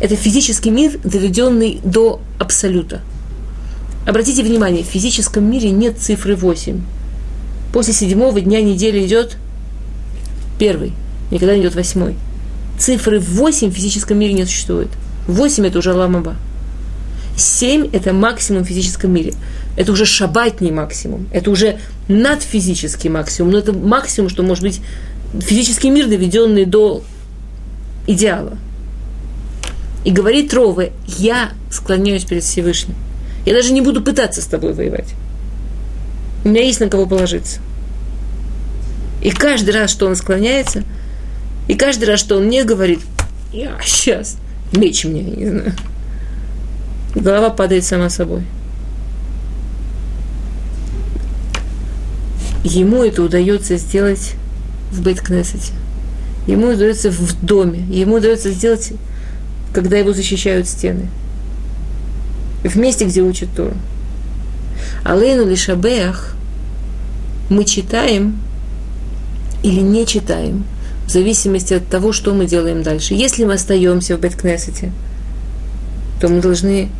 [0.00, 3.00] Это физический мир, доведенный до абсолюта.
[4.06, 6.80] Обратите внимание, в физическом мире нет цифры восемь.
[7.72, 9.36] После седьмого дня недели идет
[10.58, 10.92] первый,
[11.30, 12.14] никогда не идет восьмой–
[12.78, 14.88] цифры 8 в физическом мире не существует.
[15.26, 16.36] 8 это уже ламаба.
[17.36, 19.34] 7 это максимум в физическом мире.
[19.76, 21.28] Это уже шабатний максимум.
[21.32, 23.52] Это уже надфизический максимум.
[23.52, 24.80] Но это максимум, что может быть
[25.40, 27.02] физический мир, доведенный до
[28.06, 28.56] идеала.
[30.04, 32.94] И говорит Рове, я склоняюсь перед Всевышним.
[33.44, 35.14] Я даже не буду пытаться с тобой воевать.
[36.44, 37.60] У меня есть на кого положиться.
[39.20, 40.84] И каждый раз, что он склоняется–
[41.68, 43.00] и каждый раз, что он мне говорит,
[43.52, 44.38] я сейчас,
[44.72, 45.74] меч мне, не знаю.
[47.14, 48.42] Голова падает сама собой.
[52.64, 54.34] Ему это удается сделать
[54.90, 55.72] в Бейткнессете.
[56.46, 57.80] Ему удается в доме.
[57.90, 58.92] Ему удается сделать,
[59.74, 61.08] когда его защищают стены.
[62.64, 63.74] В месте, где учат Тору.
[65.04, 66.34] Алейну лишабеях
[67.50, 68.38] мы читаем
[69.62, 70.64] или не читаем–
[71.08, 73.14] в зависимости от того, что мы делаем дальше.
[73.14, 74.92] Если мы остаемся в Беткнесете,
[76.20, 76.90] то мы должны,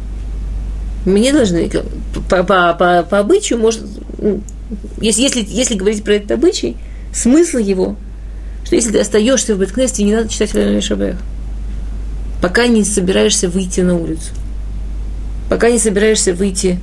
[1.05, 1.71] мы не должны,
[2.31, 3.83] по, по, по, по обычаю, может,
[4.17, 4.41] ну,
[4.99, 6.79] если, если, если говорить про этот обычай,
[7.13, 7.97] смысл его,
[8.65, 11.17] что если ты остаешься в Беткнесете, не надо читать Валерий Шабех,
[12.41, 14.33] пока не собираешься выйти на улицу,
[15.51, 16.81] пока не собираешься выйти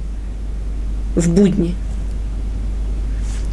[1.15, 1.73] в будни.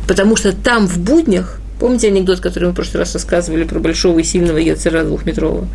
[0.07, 4.21] Потому что там, в буднях, Помните анекдот, который мы в прошлый раз рассказывали про большого
[4.21, 5.66] и сильного Ецера двухметрового?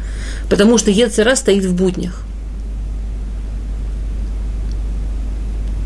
[0.49, 2.23] Потому что Ецера стоит в буднях.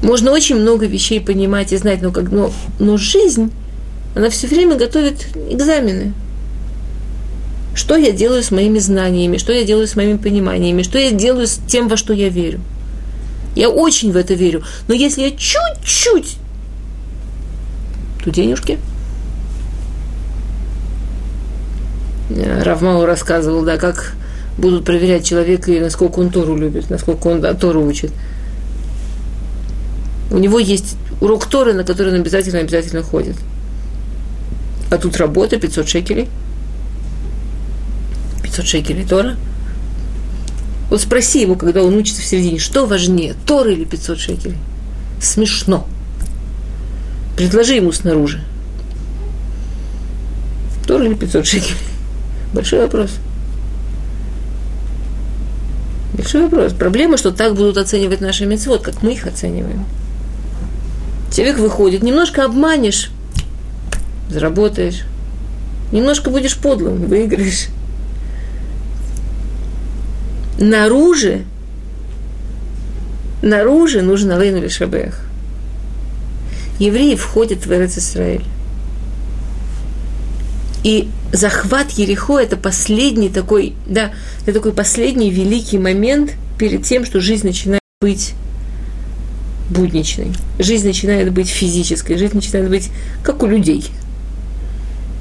[0.03, 3.51] Можно очень много вещей понимать и знать, но, как, но, но жизнь,
[4.13, 6.13] она все время готовит экзамены.
[7.73, 11.47] Что я делаю с моими знаниями, что я делаю с моими пониманиями, что я делаю
[11.47, 12.60] с тем, во что я верю.
[13.55, 14.62] Я очень в это верю.
[14.88, 16.36] Но если я чуть-чуть,
[18.23, 18.88] то денежки– Э,
[22.63, 24.13] Равмау рассказывал, да, как
[24.57, 28.11] будут проверять человека и насколько он Тору любит, насколько он да, Тору учит.
[30.29, 33.35] У него есть урок Торы, на который он обязательно, обязательно ходит.
[34.89, 36.27] А тут работа, 500 шекелей.
[38.43, 39.35] 500 шекелей Тора.
[40.89, 44.57] Вот спроси его, когда он учится в середине, что важнее, Тора или 500 шекелей?
[45.21, 45.87] Смешно.
[47.37, 48.41] Предложи ему снаружи.
[50.85, 51.90] Тора или 500 шекелей?
[52.53, 53.11] Большой вопрос.
[56.13, 56.73] Большой вопрос.
[56.73, 59.85] Проблема, что так будут оценивать наши мецвод, как мы их оцениваем.
[61.33, 63.09] Человек выходит, немножко обманешь,
[64.29, 65.03] заработаешь.
[65.91, 67.67] Немножко будешь подлым, выиграешь.
[70.59, 71.39] Наружу
[73.41, 75.21] наружу нужен Алейну Лишабех.
[76.79, 78.45] Евреи входят в Эрец Исраэль.
[80.83, 84.11] И захват Ерехо– это последний такой, да,
[84.43, 88.33] это такой последний великий момент перед тем, что жизнь начинает быть
[89.69, 90.31] будничной.
[90.59, 92.89] Жизнь начинает быть физической, жизнь начинает быть
[93.23, 93.85] как у людей.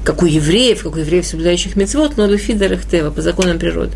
[0.03, 3.95] Как у евреев, как у евреев, соблюдающих мецвод, но лефида рехтева, по законам природы.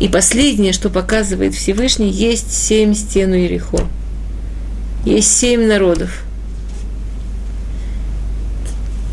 [0.00, 3.86] И последнее, что показывает Всевышний, есть семь стен Ерехо.
[5.04, 6.24] Есть семь народов.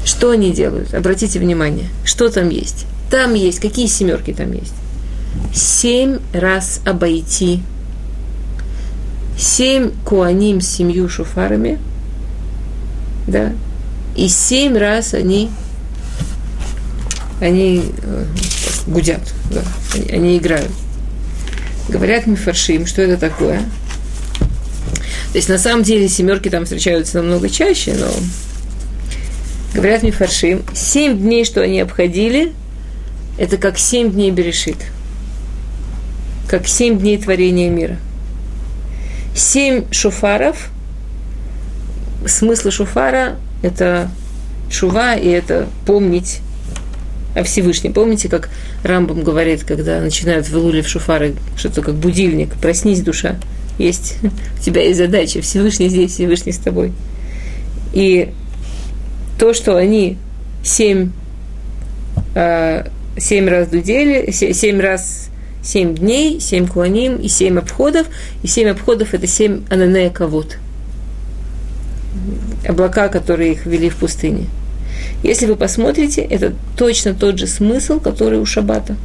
[0.05, 0.93] Что они делают?
[0.93, 2.85] Обратите внимание, что там есть.
[3.09, 4.73] Там есть, какие семерки там есть?
[5.53, 7.61] Семь раз обойти.
[9.37, 11.79] Семь куаним с семью шуфарами.
[13.27, 13.51] Да.
[14.15, 15.49] И семь раз они
[17.41, 18.25] они э,
[18.87, 19.61] гудят, да,
[19.93, 20.71] они, они играют.
[21.89, 23.59] Говорят мифаршим, что это такое.
[25.31, 28.07] То есть на самом деле семерки там встречаются намного чаще, но
[29.75, 32.53] говорят мифаршим, семь дней, что они обходили,
[33.37, 34.77] это как семь дней Берешит,
[36.47, 37.97] как семь дней творения мира.
[39.35, 40.69] Семь шуфаров,
[42.25, 44.09] смысл шуфара– это
[44.71, 46.39] шува, и это помнить
[47.35, 47.91] о Всевышнем.
[47.91, 48.49] Помните, как
[48.83, 53.35] Рамбам говорит, когда начинают в Илуле в шуфары, что-то как будильник, проснись, душа,
[53.77, 56.93] есть, у тебя есть задача, Всевышний здесь, Всевышний с тобой.
[57.91, 58.29] И
[59.37, 60.17] то, что они
[60.63, 61.11] семь,
[62.35, 62.85] э,
[63.17, 65.29] семь раз дудели, семь раз
[65.63, 68.07] семь дней, семь куаним и семь обходов,
[68.43, 70.57] и семь обходов– это семь ананея кавод,
[72.67, 74.45] облака, которые их вели в пустыне–
[75.23, 78.95] если вы посмотрите, это точно тот же смысл, который у Шаббата.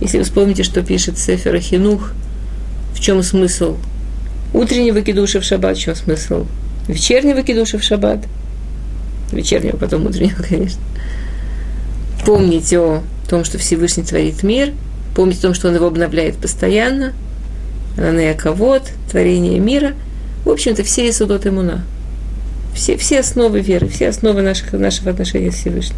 [0.00, 2.12] Если вы вспомните, что пишет Сефера Хинух,
[2.94, 3.76] в чем смысл
[4.52, 6.46] утреннего кидуша в шаббат, в чем смысл
[6.86, 8.20] вечернего кидуша в шаббат,
[9.32, 10.80] вечернего, потом утреннего, конечно.
[12.24, 14.72] Помните о том, что Всевышний творит мир,
[15.14, 17.12] помните о том, что он его обновляет постоянно,
[17.96, 19.92] Ананея Кавод, творение мира.
[20.44, 21.84] В общем-то, все Исудот Имуна–
[22.74, 25.96] все, все основы веры, все основы наших, нашего отношения с Всевышним.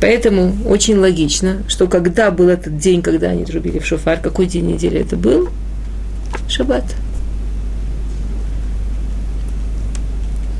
[0.00, 4.66] Поэтому очень логично, что когда был этот день, когда они трубили в шофар, какой день
[4.66, 5.50] недели это был?
[6.48, 6.84] Шаббат.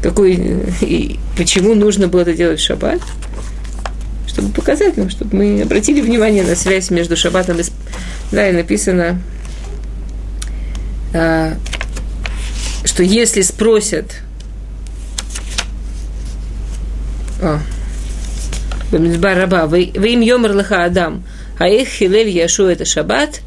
[0.05, 0.35] Какой,
[0.83, 3.01] и почему нужно было это делать в шаббат?
[4.27, 7.63] Чтобы показать нам, чтобы мы обратили внимание на связь между шаббатом и...
[8.31, 9.19] Да, и написано,
[11.15, 11.55] а,
[12.85, 14.21] что если спросят,
[17.41, 17.61] о,
[18.93, 21.25] Бамидбар раба, вы им йомар лаха адам,
[21.59, 23.41] а их хилель яшу это шаббат,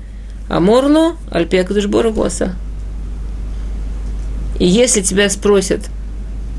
[0.50, 2.56] а морло альпиакадушбора госа.
[4.58, 5.92] И если тебя спросят,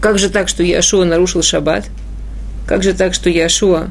[0.01, 1.87] как же так, что Яшуа нарушил шаббат,
[2.67, 3.89] как же так, что Яшуа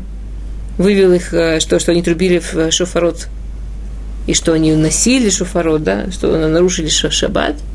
[0.78, 3.28] вывел их, э, что, что они трубили в шофарот,
[4.28, 7.56] и что они носили шофарот, да, что нарушили шаббат–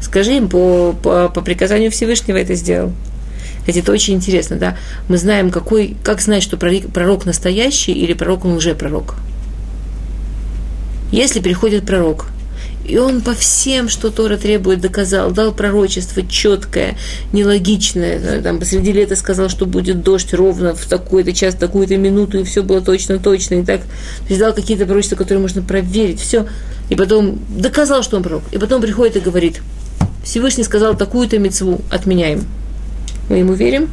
[0.00, 2.92] Скажи им, по, по, по приказанию Всевышнего это сделал.
[3.60, 4.76] Кстати, это очень интересно, да?
[5.08, 9.16] Мы знаем, какой, как знать, что пророк настоящий или пророк он лжепророк.
[11.10, 12.26] Если приходит пророк,
[12.86, 16.96] и он по всем, что Тора требует, доказал, дал пророчество четкое,
[17.32, 18.42] нелогичное.
[18.42, 22.62] Там посреди лета сказал, что будет дождь ровно в такой-то час, такую-то минуту, и все
[22.62, 23.56] было точно-точно.
[23.56, 26.20] И так то есть дал какие-то пророчества, которые можно проверить.
[26.20, 26.46] Все.
[26.88, 28.42] И потом доказал, что он пророк.
[28.52, 29.60] И потом приходит и говорит–
[30.26, 32.44] Всевышний сказал такую-то мецву, отменяем.
[33.28, 33.88] Мы ему верим?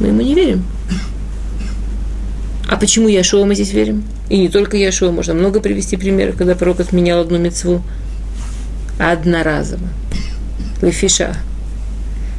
[0.00, 0.64] Мы ему не верим.
[2.66, 4.02] А почему Яшуа мы здесь верим?
[4.28, 7.82] И не только Яшуа, можно много привести примеров, когда пророк отменял одну мецву
[8.98, 9.88] одноразово.
[10.82, 11.36] Лефиша.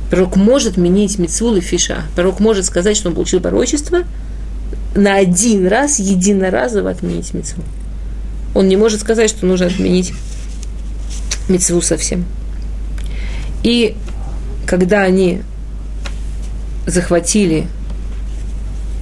[0.10, 2.04] Пророк может менять мецву лефиша.
[2.16, 4.04] Пророк может сказать, что он получил пророчество,
[4.96, 7.64] на один раз, единоразово отменить мецву.
[8.56, 10.14] Он не может сказать, что нужно отменить
[11.48, 12.26] мецву совсем.
[13.64, 13.96] И
[14.66, 15.42] когда они
[16.88, 17.68] захватили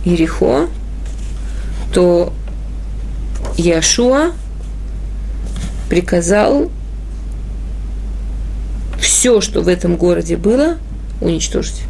[0.05, 0.68] Ерехо,
[1.93, 2.34] то
[3.58, 4.32] Яшуа
[5.89, 6.72] приказал
[8.99, 10.78] все, что в этом городе было,
[11.22, 11.82] уничтожить.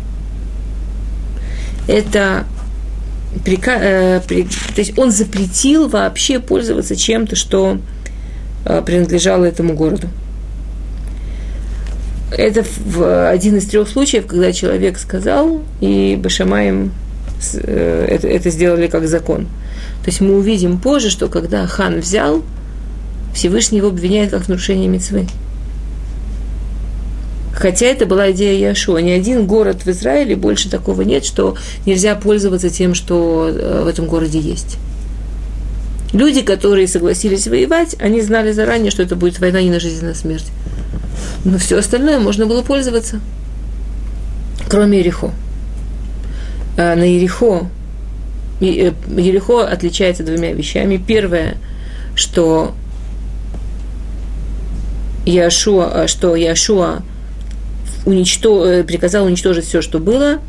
[1.87, 2.45] Это
[3.43, 3.77] прика...
[3.81, 4.43] э, при...
[4.43, 7.79] то есть он запретил вообще пользоваться чем-то, что
[8.65, 10.07] э, принадлежало этому городу.
[12.31, 16.91] Это в один из трех случаев, когда человек сказал, и Башамаем
[17.53, 19.47] э, это, это сделали как закон.
[20.03, 22.43] То есть мы увидим позже, что когда хан взял,
[23.33, 25.27] Всевышний его обвиняет как в нарушении мецвы.
[27.53, 28.99] Хотя это была идея Яшуа.
[28.99, 33.87] Ни один город в Израиле больше такого нет, что нельзя пользоваться тем, что э, в
[33.87, 34.77] этом городе есть.
[36.13, 40.09] Люди, которые согласились воевать, они знали заранее, что это будет война не на жизнь, а
[40.09, 40.45] на смерть.
[41.45, 43.19] Но все остальное можно было пользоваться,
[44.69, 45.31] кроме Ерехо.
[46.77, 47.76] А на Ерехо э,
[48.59, 50.97] Ерехо отличается двумя вещами.
[50.97, 51.57] Первое,
[52.15, 52.73] что
[55.25, 57.01] Яшуа, что Яшуа
[58.05, 58.67] уничтож...
[58.67, 60.39] Э, приказал уничтожить все, что было.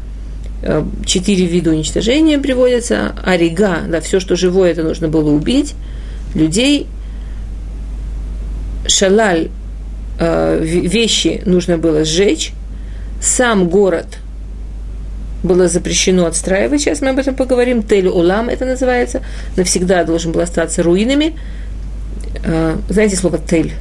[0.62, 3.14] Э, четыре вида уничтожения приводятся.
[3.24, 5.74] Арига, да, все, что живое, это нужно было убить.
[6.34, 6.86] Людей.
[8.86, 9.48] Шалаль,
[10.18, 12.52] э, вещи нужно было сжечь.
[13.20, 14.18] Сам город
[15.42, 17.82] было запрещено отстраивать, сейчас мы об этом поговорим.
[17.82, 19.22] Тель Улам это называется.
[19.56, 21.36] Навсегда должен был остаться руинами.
[22.88, 23.72] Знаете слово тель?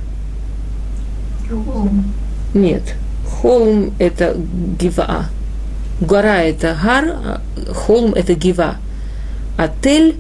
[2.54, 2.84] Нет.
[3.26, 4.36] Холм– это
[4.80, 5.26] гива.
[6.00, 7.42] Гора– это гар, а
[7.74, 8.76] холм– это гива.
[9.58, 10.16] А тель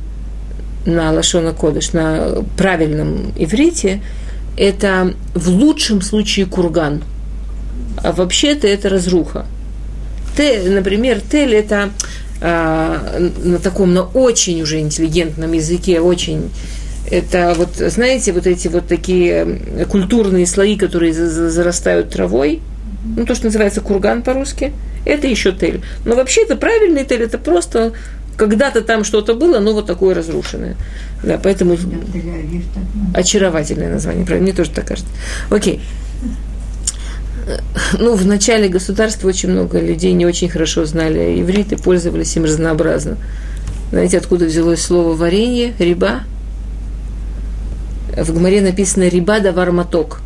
[0.85, 4.01] на Лашона Кодыш, на правильном иврите,
[4.57, 7.03] это в лучшем случае курган.
[7.97, 9.45] А вообще-то это разруха.
[10.38, 11.89] Те, например, тель– это
[12.39, 16.51] а, на таком, на очень уже интеллигентном языке, очень
[17.09, 22.61] это вот, знаете, вот эти вот такие культурные слои, которые зарастают травой–
[23.15, 24.73] ну, то, что называется курган по-русски,
[25.05, 25.81] это еще тель.
[26.05, 27.93] Но вообще это правильный тель, это просто
[28.35, 30.75] когда-то там что-то было, но вот такое разрушенное.
[31.23, 31.77] Да, поэтому
[33.13, 35.11] очаровательное название, правда, мне тоже так кажется.
[35.49, 35.81] Окей.
[37.99, 42.43] Ну, в начале государства очень много людей не очень хорошо знали иврит и пользовались им
[42.43, 43.17] разнообразно.
[43.91, 46.21] Знаете, откуда взялось слово варенье, риба?
[48.15, 50.21] В Гмаре написано риба да варматок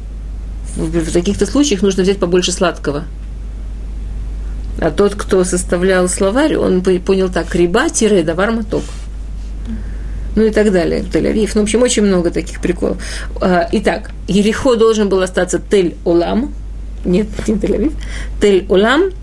[0.76, 3.06] в таких-то случаях нужно взять побольше сладкого.
[4.80, 8.84] А тот, кто составлял словарь, он понял так, риба, тире, давар, моток.
[10.36, 11.52] Ну и так далее, Тель-Авив.
[11.56, 12.98] Ну, в общем, очень много таких приколов.
[13.42, 16.52] А, итак, Ерехо должен был остаться Тель-Олам.
[17.06, 17.94] Нет, не Тель-Авив.
[18.40, 19.14] Тель-Олам.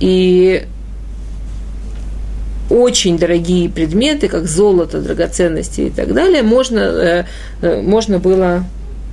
[0.00, 0.66] И
[2.70, 7.24] очень дорогие предметы, как золото, драгоценности и так далее, можно, э,
[7.60, 8.64] э, можно было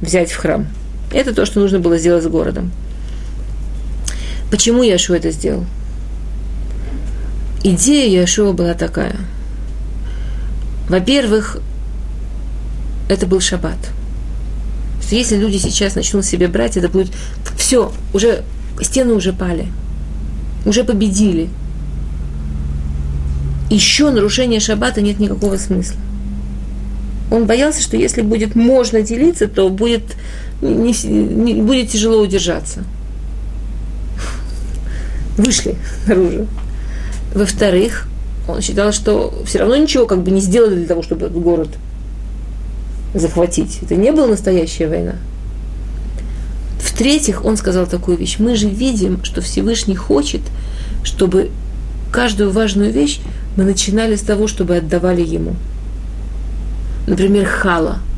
[0.02, 0.68] взять в храм.
[1.12, 2.72] Это то, что нужно было сделать с городом.
[4.50, 5.66] Почему Яшуа это сделал?
[7.64, 9.16] Идея Яшуа была такая.
[10.88, 11.58] Во-первых,
[13.10, 13.78] это был шаббат.
[15.10, 17.07] Что если люди сейчас начнут себе брать, это будет
[17.57, 18.43] все, уже
[18.80, 19.66] стены уже пали,
[20.68, 21.49] уже победили.
[23.72, 25.97] Еще нарушение шаббата нет никакого смысла.
[27.32, 30.03] Он боялся, что если будет можно делиться, то будет
[30.62, 32.84] не, не, будет тяжело удержаться.
[35.38, 36.45] Вышли наружу.
[37.34, 38.07] Во-вторых,
[38.47, 41.70] он считал, что все равно ничего как бы не сделали для того, чтобы этот город
[43.14, 43.80] захватить.
[43.82, 45.16] Это не была настоящая война.
[46.82, 48.38] В-третьих, он сказал такую вещь.
[48.39, 50.41] Мы же видим, что Всевышний хочет,
[51.03, 51.49] чтобы
[52.12, 53.20] каждую важную вещь
[53.55, 55.55] мы начинали с того, чтобы отдавали ему.
[57.07, 57.99] Например, хала–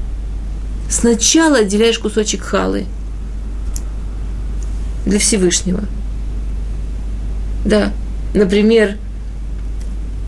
[0.91, 2.85] Сначала отделяешь кусочек халы
[5.05, 5.79] для Всевышнего.
[7.63, 7.93] Да,
[8.33, 8.97] например,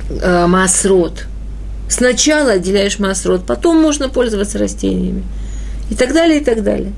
[0.10, 0.48] э.
[1.94, 5.24] Сначала отделяешь масрот, потом можно пользоваться растениями.
[5.92, 6.92] И так далее, и так далее.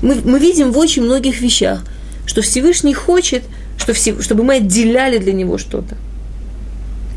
[0.00, 1.82] Мы, мы видим в очень многих вещах,
[2.24, 3.42] что Всевышний хочет,
[3.78, 5.96] что все, чтобы мы отделяли для него что-то.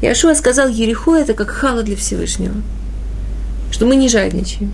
[0.02, 2.56] Иошуа сказал, Ерехо это как хала для Всевышнего
[3.74, 4.72] что мы не жадничаем,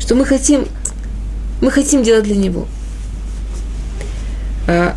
[0.00, 0.66] что мы хотим,
[1.60, 2.66] мы хотим делать для него.
[4.66, 4.96] А,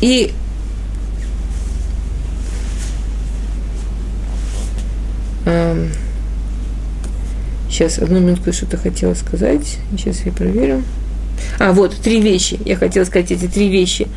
[0.00, 0.32] и
[7.68, 9.78] сейчас одну минутку что-то хотела сказать.
[9.92, 10.82] Сейчас я проверю.
[11.58, 12.58] А, вот, три вещи.
[12.64, 14.08] Я хотела сказать эти три вещи.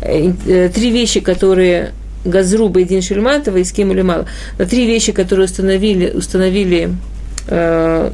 [0.00, 1.92] Э, э, три вещи, которые
[2.24, 4.26] Газру Бейдин Шельматова и с кем или мало.
[4.58, 6.94] На три вещи, которые установили, установили
[7.48, 8.10] э,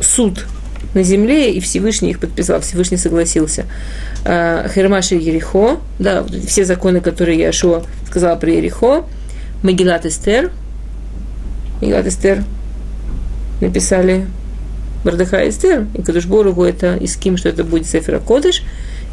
[0.00, 0.46] суд
[0.94, 3.66] на земле, и Всевышний их подписал, Всевышний согласился.
[4.24, 9.04] Э, Хермаш и Ерехо, да, все законы, которые Яшуа сказал про Ерехо,
[9.62, 10.50] Магилат Эстер,
[11.82, 12.42] Магилат Эстер
[13.60, 14.26] написали
[15.04, 18.62] Бардаха Эстер, и Кадушборугу это и с кем, что это будет Сефера Кодыш,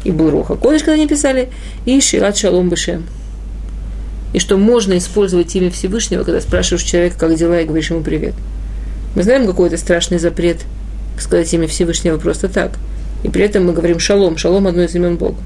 [0.04, 1.50] и был Руха Кодыш, когда они писали,
[1.84, 3.04] и Шират Шалом Бешем–
[4.32, 8.34] и что можно использовать имя Всевышнего, когда спрашиваешь человека, как дела, и говоришь ему привет.
[9.16, 10.58] Мы знаем какой-то страшный запрет
[11.18, 12.78] сказать имя Всевышнего просто так.
[13.24, 14.36] И при этом мы говорим шалом.
[14.36, 15.38] Шалом– одно из имен Бога.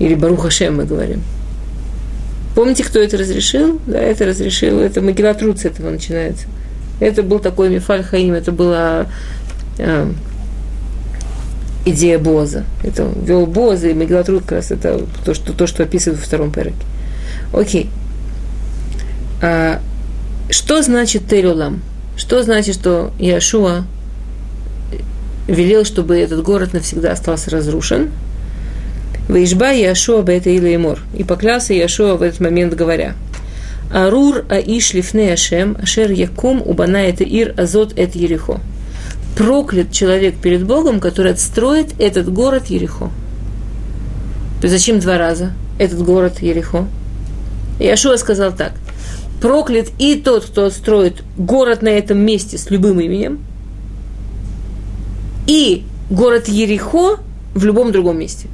[0.00, 1.22] Или Баруха Шем мы говорим.
[2.54, 3.80] Помните, кто это разрешил?
[3.86, 6.46] Да, это разрешил, это Магилатрут с этого начинается.
[7.00, 9.06] Это был такой Мифаль Хаим, это была
[9.78, 10.12] э,
[11.84, 12.64] идея Боза.
[12.82, 16.52] Это вел Боза, и Магилатрут как раз это то, что, то, что описывает во втором
[16.52, 16.76] переке.
[17.52, 17.90] Окей.
[19.42, 19.80] А,
[20.50, 21.82] что значит Терюлам?
[22.16, 23.84] Что значит, что Яшуа
[25.48, 28.10] велел, чтобы этот город навсегда остался разрушен?
[29.28, 30.98] Ваишба Яшуа Бета или Мор.
[31.16, 33.14] И поклялся Яшуа в этот момент, говоря,
[33.90, 38.60] Арур Аиш Лифне Ашем, Ашер Якум Убана это Ир Азот это Ерехо.
[39.36, 43.10] Проклят человек перед Богом, который отстроит этот город Ерехо.
[44.62, 46.86] Зачем два раза этот город Ерехо?
[47.78, 48.72] Яшуа сказал так.
[49.40, 53.40] Проклят и тот, кто отстроит город на этом месте с любым именем,
[55.46, 57.18] и город Ерехо
[57.54, 58.48] в любом другом месте.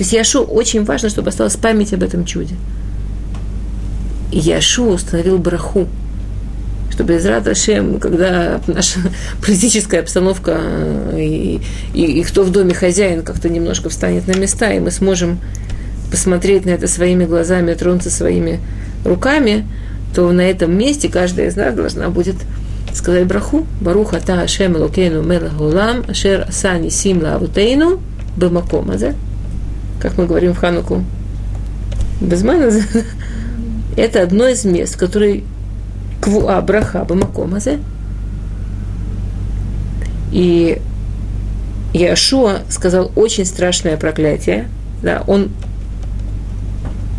[0.00, 2.54] То есть Яшу очень важно, чтобы осталась память об этом чуде.
[4.32, 5.88] И Яшу установил браху,
[6.90, 8.98] чтобы из Ашем, когда наша
[9.46, 11.60] политическая обстановка э, и,
[11.92, 15.38] и, и кто в доме хозяин как-то немножко встанет на места, и мы сможем
[16.10, 18.58] посмотреть на это своими глазами, тронуться своими
[19.04, 19.68] руками,
[20.14, 22.36] то на этом месте каждая из нас должна будет
[22.94, 23.66] сказать браху.
[23.82, 28.00] Баруха та Ашем Лукейну Мелахулам, Ашер Асани Симла Авутейну,
[28.38, 29.14] Бемакомазе
[30.00, 31.04] как мы говорим в Хануку,
[32.20, 32.70] Безмана,
[33.96, 35.44] это одно из мест, который
[36.20, 37.80] квуа браха бамакомазе.
[40.32, 40.80] И
[41.92, 44.68] Яшуа сказал очень страшное проклятие.
[45.02, 45.50] Да, он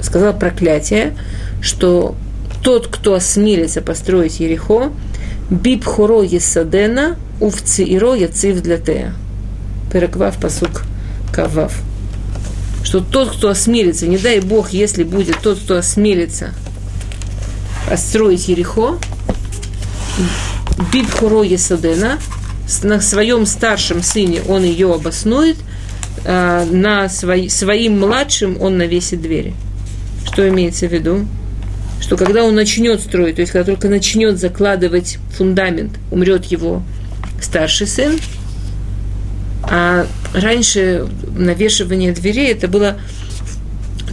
[0.02, 1.14] сказал проклятие,
[1.62, 2.16] что
[2.64, 4.92] тот, кто осмелится построить Ерехо,
[5.50, 9.14] бибхуро есадена, увцииро яцив для тея.
[9.92, 10.84] Переквав посук
[11.34, 11.82] кавав
[12.92, 16.54] что тот, кто осмелится, не дай Бог, если будет тот, кто осмелится
[17.90, 18.98] построить Ерехо,
[20.92, 22.20] Бибхуро Есадена,
[22.84, 25.56] на своем старшем сыне он ее обоснует,
[26.26, 29.54] а на свой, своим младшим он навесит двери.
[30.26, 31.26] Что имеется в виду?
[32.02, 36.84] Что когда он начнет строить, то есть когда только начнет закладывать фундамент, умрет его
[37.42, 38.20] старший сын,
[39.64, 42.98] а раньше навешивание дверей это было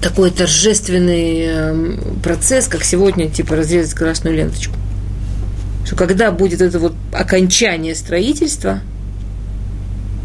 [0.00, 4.74] такой торжественный эм, процесс, как сегодня, типа разрезать красную ленточку.
[5.84, 8.80] Что когда будет это вот окончание строительства,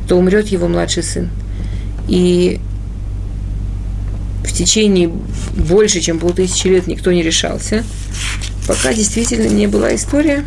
[0.07, 1.29] то умрет его младший сын.
[2.07, 2.59] И
[4.43, 5.09] в течение
[5.55, 7.83] больше, чем полтысячи лет никто не решался,
[8.67, 10.43] пока действительно не была история.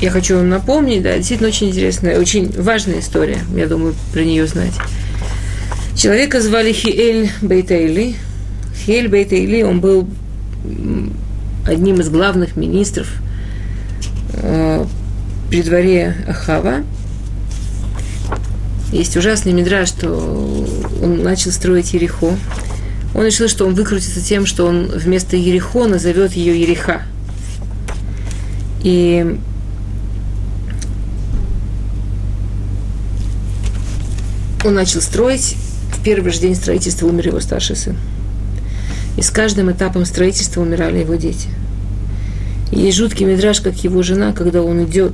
[0.00, 4.46] Я хочу вам напомнить, да, действительно очень интересная, очень важная история, я думаю, про нее
[4.46, 4.74] знать.
[5.96, 8.16] Человека звали Хиэль Бейтейли.
[8.84, 10.06] Хиэль Бейтейли, он был
[11.66, 13.08] одним из главных министров
[14.34, 14.84] э,
[15.48, 16.84] при дворе Ахава.
[18.92, 20.66] Есть ужасный мидраж, что
[21.02, 22.36] он начал строить Ерехо.
[23.14, 27.02] Он решил, что он выкрутится тем, что он вместо Ерехо назовет ее Ереха.
[28.82, 29.38] И
[34.66, 35.56] он начал строить,
[35.92, 37.96] в первый же день строительства умер его старший сын.
[39.16, 41.48] И с каждым этапом строительства умирали его дети.
[42.72, 45.12] И есть жуткий мидраж, как его жена, когда он идет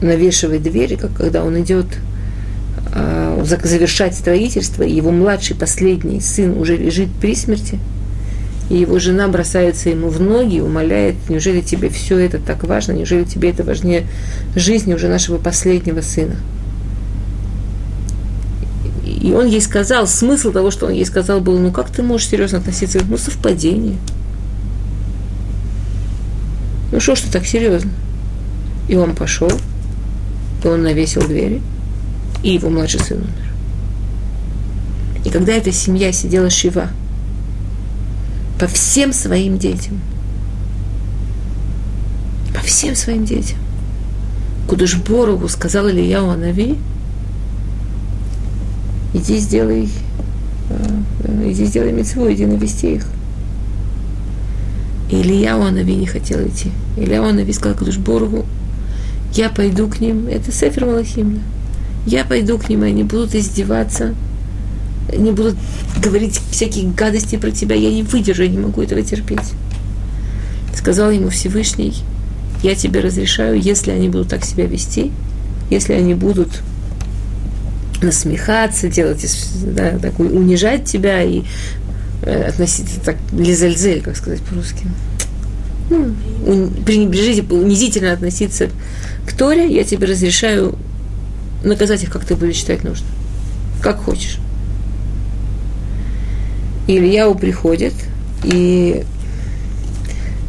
[0.00, 1.86] навешивать двери, как когда он идет
[2.94, 7.78] э, завершать строительство, и его младший, последний сын уже лежит при смерти,
[8.70, 12.92] и его жена бросается ему в ноги и умоляет, неужели тебе все это так важно,
[12.92, 14.06] неужели тебе это важнее
[14.54, 16.36] жизни уже нашего последнего сына.
[19.22, 22.26] И он ей сказал, смысл того, что он ей сказал, был, ну как ты можешь
[22.26, 22.98] серьезно относиться?
[23.08, 23.96] Ну, совпадение.
[26.90, 27.92] Ну что ж ты так серьезно?
[28.88, 29.48] И он пошел,
[30.64, 31.62] и он навесил двери,
[32.42, 33.52] и его младший сын умер.
[35.24, 36.88] И когда эта семья сидела шива
[38.58, 40.00] по всем своим детям,
[42.52, 43.58] по всем своим детям,
[44.68, 46.76] Кудыш Боругу сказал Ильяу Анави,
[49.14, 49.88] иди сделай,
[50.70, 53.06] э, иди сделай митцву, иди навести их.
[55.10, 56.70] И Илья Анави не хотел идти.
[56.96, 58.46] Илья Анави сказал Кадуш Боргу,
[59.34, 61.40] я пойду к ним, это Сефер Малахим.
[62.06, 64.14] Я пойду к ним, и они будут издеваться,
[65.10, 65.56] они будут
[66.02, 69.52] говорить всякие гадости про тебя, я не выдержу, я не могу этого терпеть.
[70.74, 71.94] Сказал ему Всевышний,
[72.62, 75.12] я тебе разрешаю, если они будут так себя вести,
[75.70, 76.62] если они будут
[78.02, 79.24] насмехаться, делать,
[79.64, 81.42] да, так, унижать тебя и
[82.22, 84.86] э, относиться так, лизальзель, как сказать по-русски.
[85.90, 88.68] Ну, пренебрежить, унизительно относиться
[89.26, 90.78] к Торе, я тебе разрешаю
[91.64, 93.06] наказать их, как ты будешь считать нужно.
[93.82, 94.38] Как хочешь.
[96.86, 97.94] И Ильяу приходит,
[98.44, 99.04] и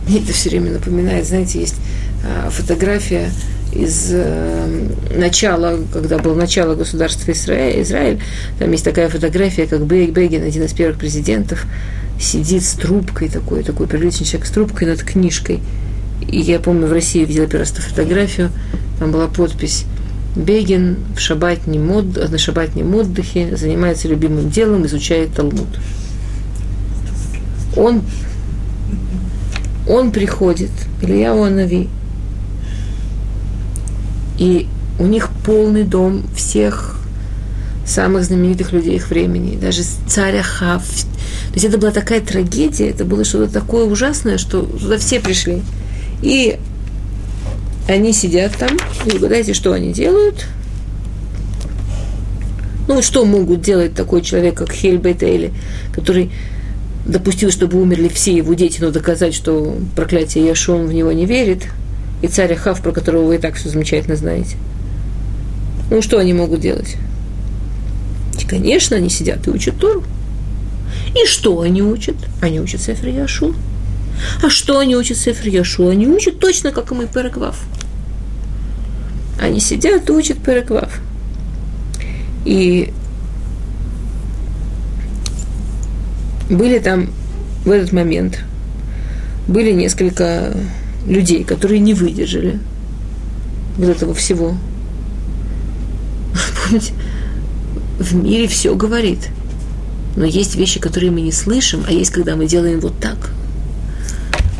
[0.07, 1.75] мне это все время напоминает, знаете, есть
[2.25, 3.29] а, фотография
[3.73, 8.19] из э, начала, когда было начало государства Израиль, Израиль,
[8.59, 11.65] там есть такая фотография, как Бейг Бегин, один из первых президентов,
[12.19, 15.59] сидит с трубкой такой, такой приличный человек с трубкой над книжкой.
[16.27, 18.51] И я помню, в России видела первый раз эту фотографию,
[18.99, 19.85] там была подпись
[20.35, 25.67] Бегин в шабатнем, от, на шабатнем отдыхе занимается любимым делом, изучает Талмуд.
[27.75, 28.01] Он,
[29.87, 30.71] он приходит,
[31.01, 31.89] Илья Уанави,
[34.37, 34.67] и
[34.99, 36.97] у них полный дом всех
[37.85, 40.83] самых знаменитых людей их времени, даже царя Хав.
[40.83, 45.61] То есть это была такая трагедия, это было что-то такое ужасное, что туда все пришли.
[46.21, 46.57] И
[47.87, 50.47] они сидят там, и угадайте, что они делают?
[52.87, 55.53] Ну, что могут делать такой человек, как Хельбетейли,
[55.93, 56.31] который
[57.05, 61.63] допустил, чтобы умерли все его дети, но доказать, что проклятие Яшон в него не верит–
[62.23, 64.55] и царя Хав, про которого вы и так все замечательно знаете.
[65.91, 66.95] Ну, что они могут делать?
[68.39, 70.03] И, конечно, они сидят и учат Тору.
[71.13, 72.15] И что они учат?
[72.41, 73.53] Они учат Сефер Яшу.
[74.41, 75.89] А что они учат Сефер Яшу?
[75.89, 77.61] Они учат точно, как и мы Переквав.
[79.37, 81.01] Они сидят и учат Переквав.
[82.45, 82.93] И
[86.49, 87.09] были там
[87.65, 88.39] в этот момент,
[89.45, 90.55] были несколько
[91.07, 92.59] людей, которые не выдержали
[93.77, 94.55] вот этого всего.
[96.63, 96.93] Помните,
[97.99, 99.29] в мире все говорит.
[100.15, 103.31] Но есть вещи, которые мы не слышим, а есть, когда мы делаем вот так.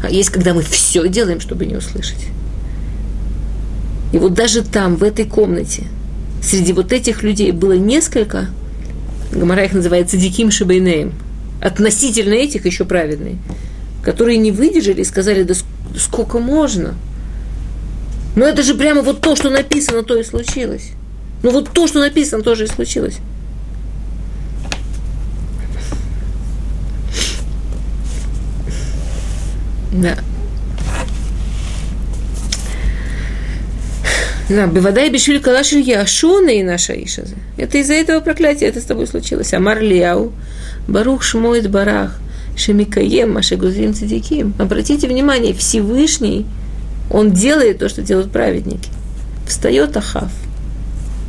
[0.01, 2.27] А есть, когда мы все делаем, чтобы не услышать.
[4.11, 5.83] И вот даже там, в этой комнате,
[6.41, 8.49] среди вот этих людей было несколько,
[9.31, 11.13] Гамара их называется Диким Шибейнеем,
[11.61, 13.37] относительно этих еще праведные,
[14.03, 15.53] которые не выдержали и сказали, да
[15.97, 16.95] сколько можно?
[18.35, 20.91] Но это же прямо вот то, что написано, то и случилось.
[21.43, 23.17] Ну вот то, что написано, тоже и случилось.
[29.91, 30.17] Да.
[34.49, 37.35] Да, бывадай бешвиль калаши яшуна и наша ишаза.
[37.57, 39.53] Это из-за этого проклятия это с тобой случилось.
[39.53, 40.33] Амар Лияу,
[40.87, 42.19] Барух Шмоид Барах,
[42.55, 44.53] Шемикаем Машегузрим Цидиким.
[44.59, 46.45] Обратите внимание, Всевышний,
[47.09, 48.89] он делает то, что делают праведники.
[49.47, 50.31] Встает Ахав,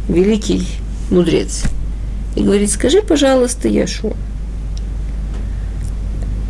[0.08, 0.66] великий
[1.10, 1.64] мудрец,
[2.36, 4.14] и говорит, скажи, пожалуйста, Яшу.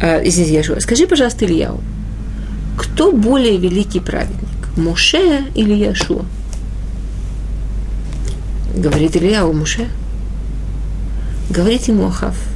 [0.03, 1.81] А, извините, Яшу, скажи, пожалуйста, Ильяу,
[2.77, 6.25] кто более великий праведник, Муше или Яшуа?
[8.77, 9.89] Говорит Ильяу Муше.
[11.49, 12.37] Говорит ему Ахав–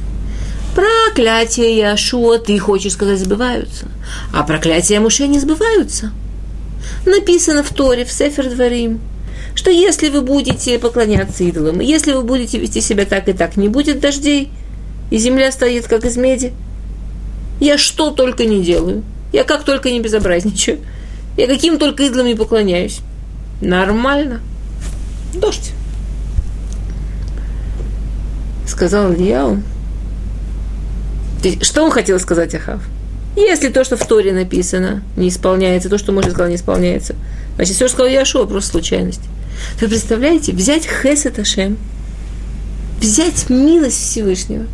[0.75, 3.87] проклятия Яшуа, ты хочешь сказать, сбываются.
[4.33, 6.11] А проклятия Муше не сбываются.
[7.05, 8.99] Написано в Торе, в Сефер Дворим,
[9.55, 13.67] что если вы будете поклоняться идолам, если вы будете вести себя так и так, не
[13.67, 14.49] будет дождей,
[15.11, 16.53] и земля стоит как из меди.
[17.59, 19.03] Я что только не делаю.
[19.33, 20.79] Я как только не безобразничаю.
[21.35, 22.99] Я каким только идолам не поклоняюсь.
[23.61, 24.41] Нормально.
[25.33, 25.71] Дождь.
[28.67, 29.61] Сказал Ильяу,
[31.61, 32.81] что он хотел сказать Ахав?
[33.35, 37.15] Если то, что в Торе написано, не исполняется, то, что Моше сказал, не исполняется,
[37.55, 39.21] значит, все, что сказал Яшуа, просто случайность.
[39.79, 41.77] Вы представляете, взять Хесет Ашем,
[42.99, 44.65] взять милость Всевышнего,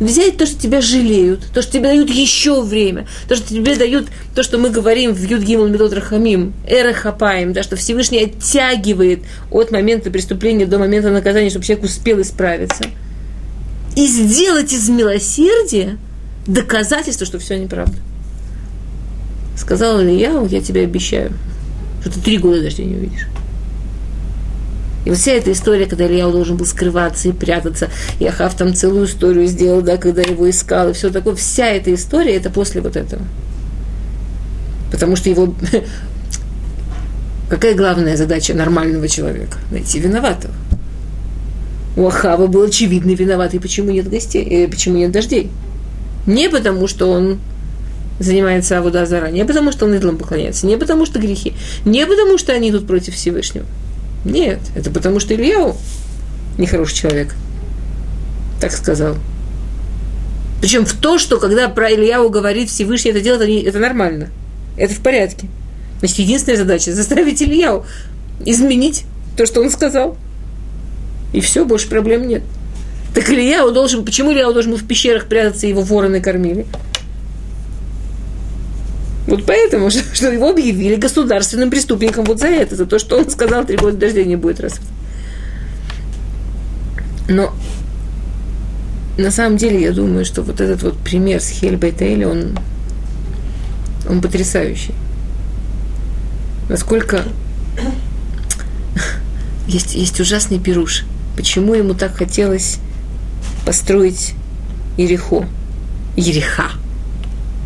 [0.00, 4.08] взять то, что тебя жалеют, то, что тебе дают еще время, то, что тебе дают,
[4.34, 10.10] то, что мы говорим в Юдгимл Медот Рахамим, Эрахапаем, да, что Всевышний оттягивает от момента
[10.10, 12.84] преступления до момента наказания, чтобы человек успел исправиться–
[13.96, 15.98] и сделать из милосердия
[16.46, 17.96] доказательство, что все неправда.
[19.56, 21.32] Сказал Ильяу, я тебе обещаю,
[22.00, 23.26] что ты три года дождя не увидишь.
[25.04, 28.74] И вот вся эта история, когда Ильяу должен был скрываться и прятаться, и Ахав там
[28.74, 32.80] целую историю сделал, да, когда его искал, и все такое, вся эта история, это после
[32.80, 33.22] вот этого.
[34.90, 35.54] Потому что его...
[37.50, 39.58] Какая главная задача нормального человека?
[39.70, 40.54] Найти виноватого.
[41.96, 45.50] У Ахава был очевидный виноватый, почему нет гостей, э, почему нет дождей.
[46.26, 47.38] Не потому, что он
[48.18, 51.52] занимается Авуда не потому, что он идолам поклоняется, не потому, что грехи,
[51.84, 53.66] не потому, что они тут против Всевышнего.
[54.24, 55.76] Нет, это потому, что Ильяу
[56.58, 57.34] нехороший человек.
[58.60, 59.16] Так сказал.
[60.60, 64.30] Причем в то, что когда про Ильяу говорит Всевышний это делает, это нормально.
[64.76, 65.48] Это в порядке.
[65.98, 67.84] Значит, единственная задача– заставить Ильяу
[68.44, 69.04] изменить
[69.36, 70.16] то, что он сказал.
[71.34, 72.42] И все, больше проблем нет.
[73.12, 76.64] Так Ильяу должен, почему Ильяу должен был в пещерах прятаться, его вороны кормили?
[79.26, 83.28] Вот поэтому, что, что его объявили государственным преступником вот за это, за то, что он
[83.30, 84.78] сказал, три года дождя не будет раз.
[87.28, 87.52] Но
[89.18, 92.56] на самом деле я думаю, что вот этот вот пример с Хельбайтейли, он,
[94.08, 94.94] он потрясающий.
[96.68, 97.24] Насколько
[99.66, 101.04] есть, есть ужасный пируш.
[101.36, 102.78] Почему ему так хотелось
[103.66, 104.34] построить
[104.96, 105.46] Ерехо?
[106.16, 106.70] Ереха.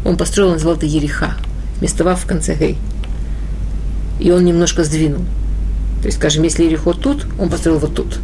[0.04, 1.36] Он построил, назвал это Ереха.
[1.78, 2.78] Вместо Вав в конце Гей.
[4.20, 5.24] И он немножко сдвинул.
[6.00, 8.18] То есть, скажем, если Ерехо тут, он построил вот тут.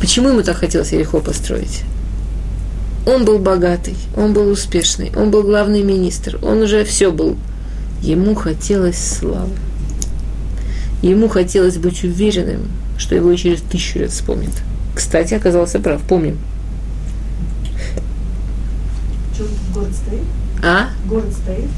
[0.00, 1.82] Почему ему так хотелось Ерехо построить?
[3.06, 7.36] Он был богатый, он был успешный, он был главный министр, он уже все был.
[8.00, 9.52] Ему хотелось славы.
[11.04, 12.62] Ему хотелось быть уверенным,
[12.96, 14.54] что его через тысячу лет вспомнят.
[14.94, 16.38] Кстати, оказался прав, помним.
[19.34, 19.44] Что,
[19.74, 20.22] город стоит?
[20.62, 20.88] А?
[21.06, 21.68] Город стоит?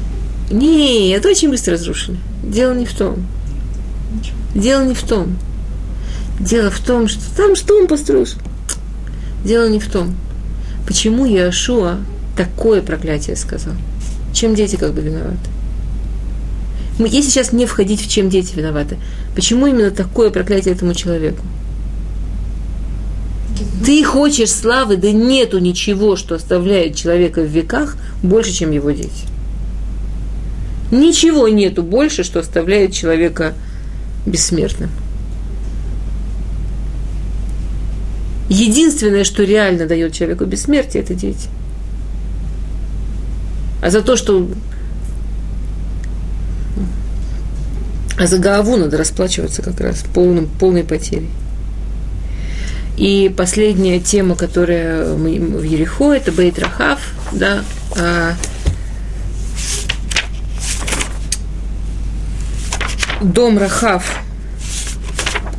[0.49, 2.17] Нет, очень быстро разрушили.
[2.41, 3.27] Дело не в том.
[4.13, 4.37] Ничего.
[4.55, 5.37] Дело не в том.
[6.39, 8.25] Дело в том, что там что он построил?
[9.43, 10.15] Дело не в том.
[10.87, 11.97] Почему Яшуа
[12.37, 13.73] такое проклятие сказал?
[14.33, 15.37] Чем дети как бы виноваты?
[16.99, 18.97] Мы, если сейчас не входить в чем дети виноваты,
[19.35, 21.43] почему именно такое проклятие этому человеку?
[23.85, 29.27] Ты хочешь славы, да нету ничего, что оставляет человека в веках больше, чем его дети.
[30.91, 33.53] Ничего нету больше, что оставляет человека
[34.25, 34.89] бессмертным.
[38.49, 41.49] Единственное, что реально дает человеку бессмертие, это дети.
[43.81, 44.47] А за то, что...
[48.17, 51.29] А за Гааву надо расплачиваться как раз полным, полной потерей.
[52.97, 56.99] И последняя тема, которая в Ерехо, это Бейт Рахав,
[57.31, 57.63] да,
[57.95, 58.33] а,
[63.21, 64.19] дом Рахав,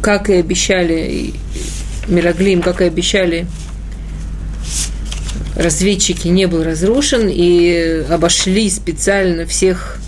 [0.02, 1.32] как и обещали
[2.08, 3.46] Мироглим, как и обещали,
[5.54, 9.98] разведчики не был разрушен и обошли специально всех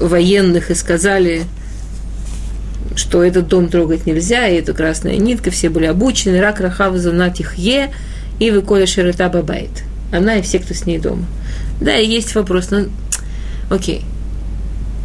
[0.00, 1.44] военных и сказали,
[2.96, 7.54] что этот дом трогать нельзя, и это красная нитка, все были обучены, рак рахава зунатих
[7.56, 7.90] е,
[8.38, 9.84] и выколя широта бабайт.
[10.12, 11.24] Она и все, кто с ней дома.
[11.80, 12.86] Да, и есть вопрос, ну,
[13.70, 14.04] окей,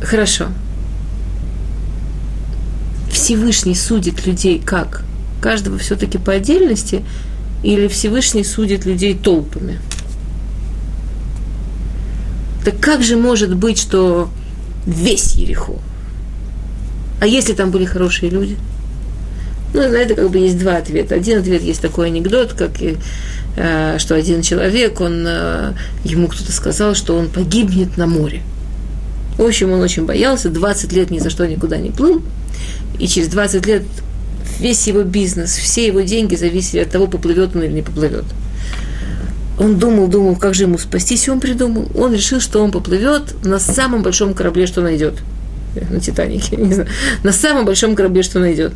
[0.01, 0.47] хорошо.
[3.11, 5.03] Всевышний судит людей как?
[5.41, 7.03] Каждого все-таки по отдельности,
[7.63, 9.79] или Всевышний судит людей толпами?
[12.65, 14.29] Так как же может быть, что
[14.85, 15.79] весь Ерехо
[17.23, 18.57] а если там были хорошие люди?
[19.73, 21.15] Ну, на это как бы есть два ответа.
[21.15, 22.97] Один ответ есть такой анекдот, как и,
[23.55, 25.71] э, что один человек, он, э,
[26.03, 28.41] ему кто-то сказал, что он погибнет на море.
[29.37, 32.21] В общем, он очень боялся, 20 лет ни за что никуда не плыл,
[32.99, 33.83] и через 20 лет
[34.59, 38.25] весь его бизнес, все его деньги зависели от того, поплывет он или не поплывет.
[39.59, 41.87] Он думал, думал, как же ему спастись, и он придумал.
[41.95, 45.15] Он решил, что он поплывет на самом большом корабле, что найдет–
[45.89, 46.89] на Титанике, не знаю,
[47.23, 48.73] на самом большом корабле, что найдет.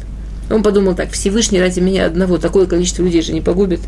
[0.50, 3.82] Он подумал так, Всевышний ради меня одного, такое количество людей же не погубит.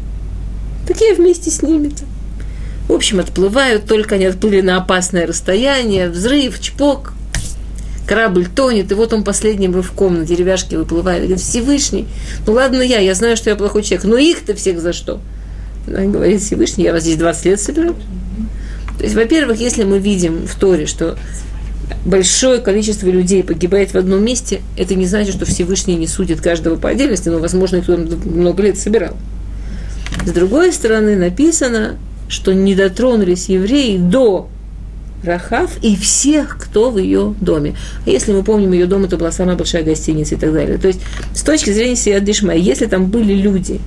[0.88, 2.04] Так я вместе с ними-то.
[2.88, 7.14] В общем, отплывают, только они отплыли на опасное расстояние, взрыв, чпок,
[8.08, 11.24] корабль тонет, и вот он последним рывком на деревяшке выплывает.
[11.24, 12.08] Говорит, Всевышний,
[12.48, 15.22] ну ладно я, я знаю, что я плохой человек, но их-то всех за что?
[15.90, 17.96] Говорит, Всевышний, я вас здесь 20 лет собираю.
[18.98, 21.18] То есть, во-первых, если мы видим в Торе, что
[22.06, 26.76] большое количество людей погибает в одном месте, это не значит, что Всевышний не судит каждого
[26.76, 29.16] по отдельности, но, возможно, кто много лет собирал.
[30.26, 34.50] С другой стороны, написано, что не дотронулись евреи до
[35.24, 37.76] Рахав и всех, кто в ее доме.
[38.06, 40.78] А если мы помним, ее дом это была самая большая гостиница и так далее.
[40.78, 41.02] То есть,
[41.34, 43.80] с точки зрения Сияд Дишма, если там были люди,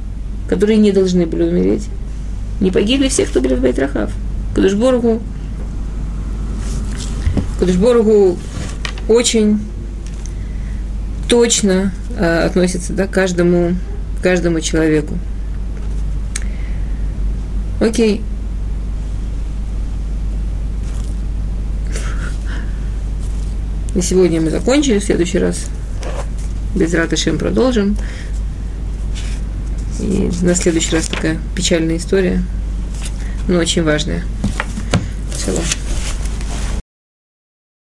[0.52, 1.88] которые не должны были умереть,
[2.60, 4.10] не погибли все, кто были в Бейт Рахав.
[4.54, 5.22] Кудышборгу
[7.58, 8.36] Кудышборгу
[9.08, 9.60] очень
[11.26, 13.76] точно э, относится да, к каждому,
[14.22, 15.16] каждому человеку.
[17.80, 18.20] Окей.
[23.94, 25.64] И сегодня мы закончили, в следующий раз
[26.74, 27.96] без ратышем продолжим.
[30.02, 32.42] И на следующий раз такая печальная история,
[33.46, 34.22] но очень важная.
[35.44, 35.62] Шалом.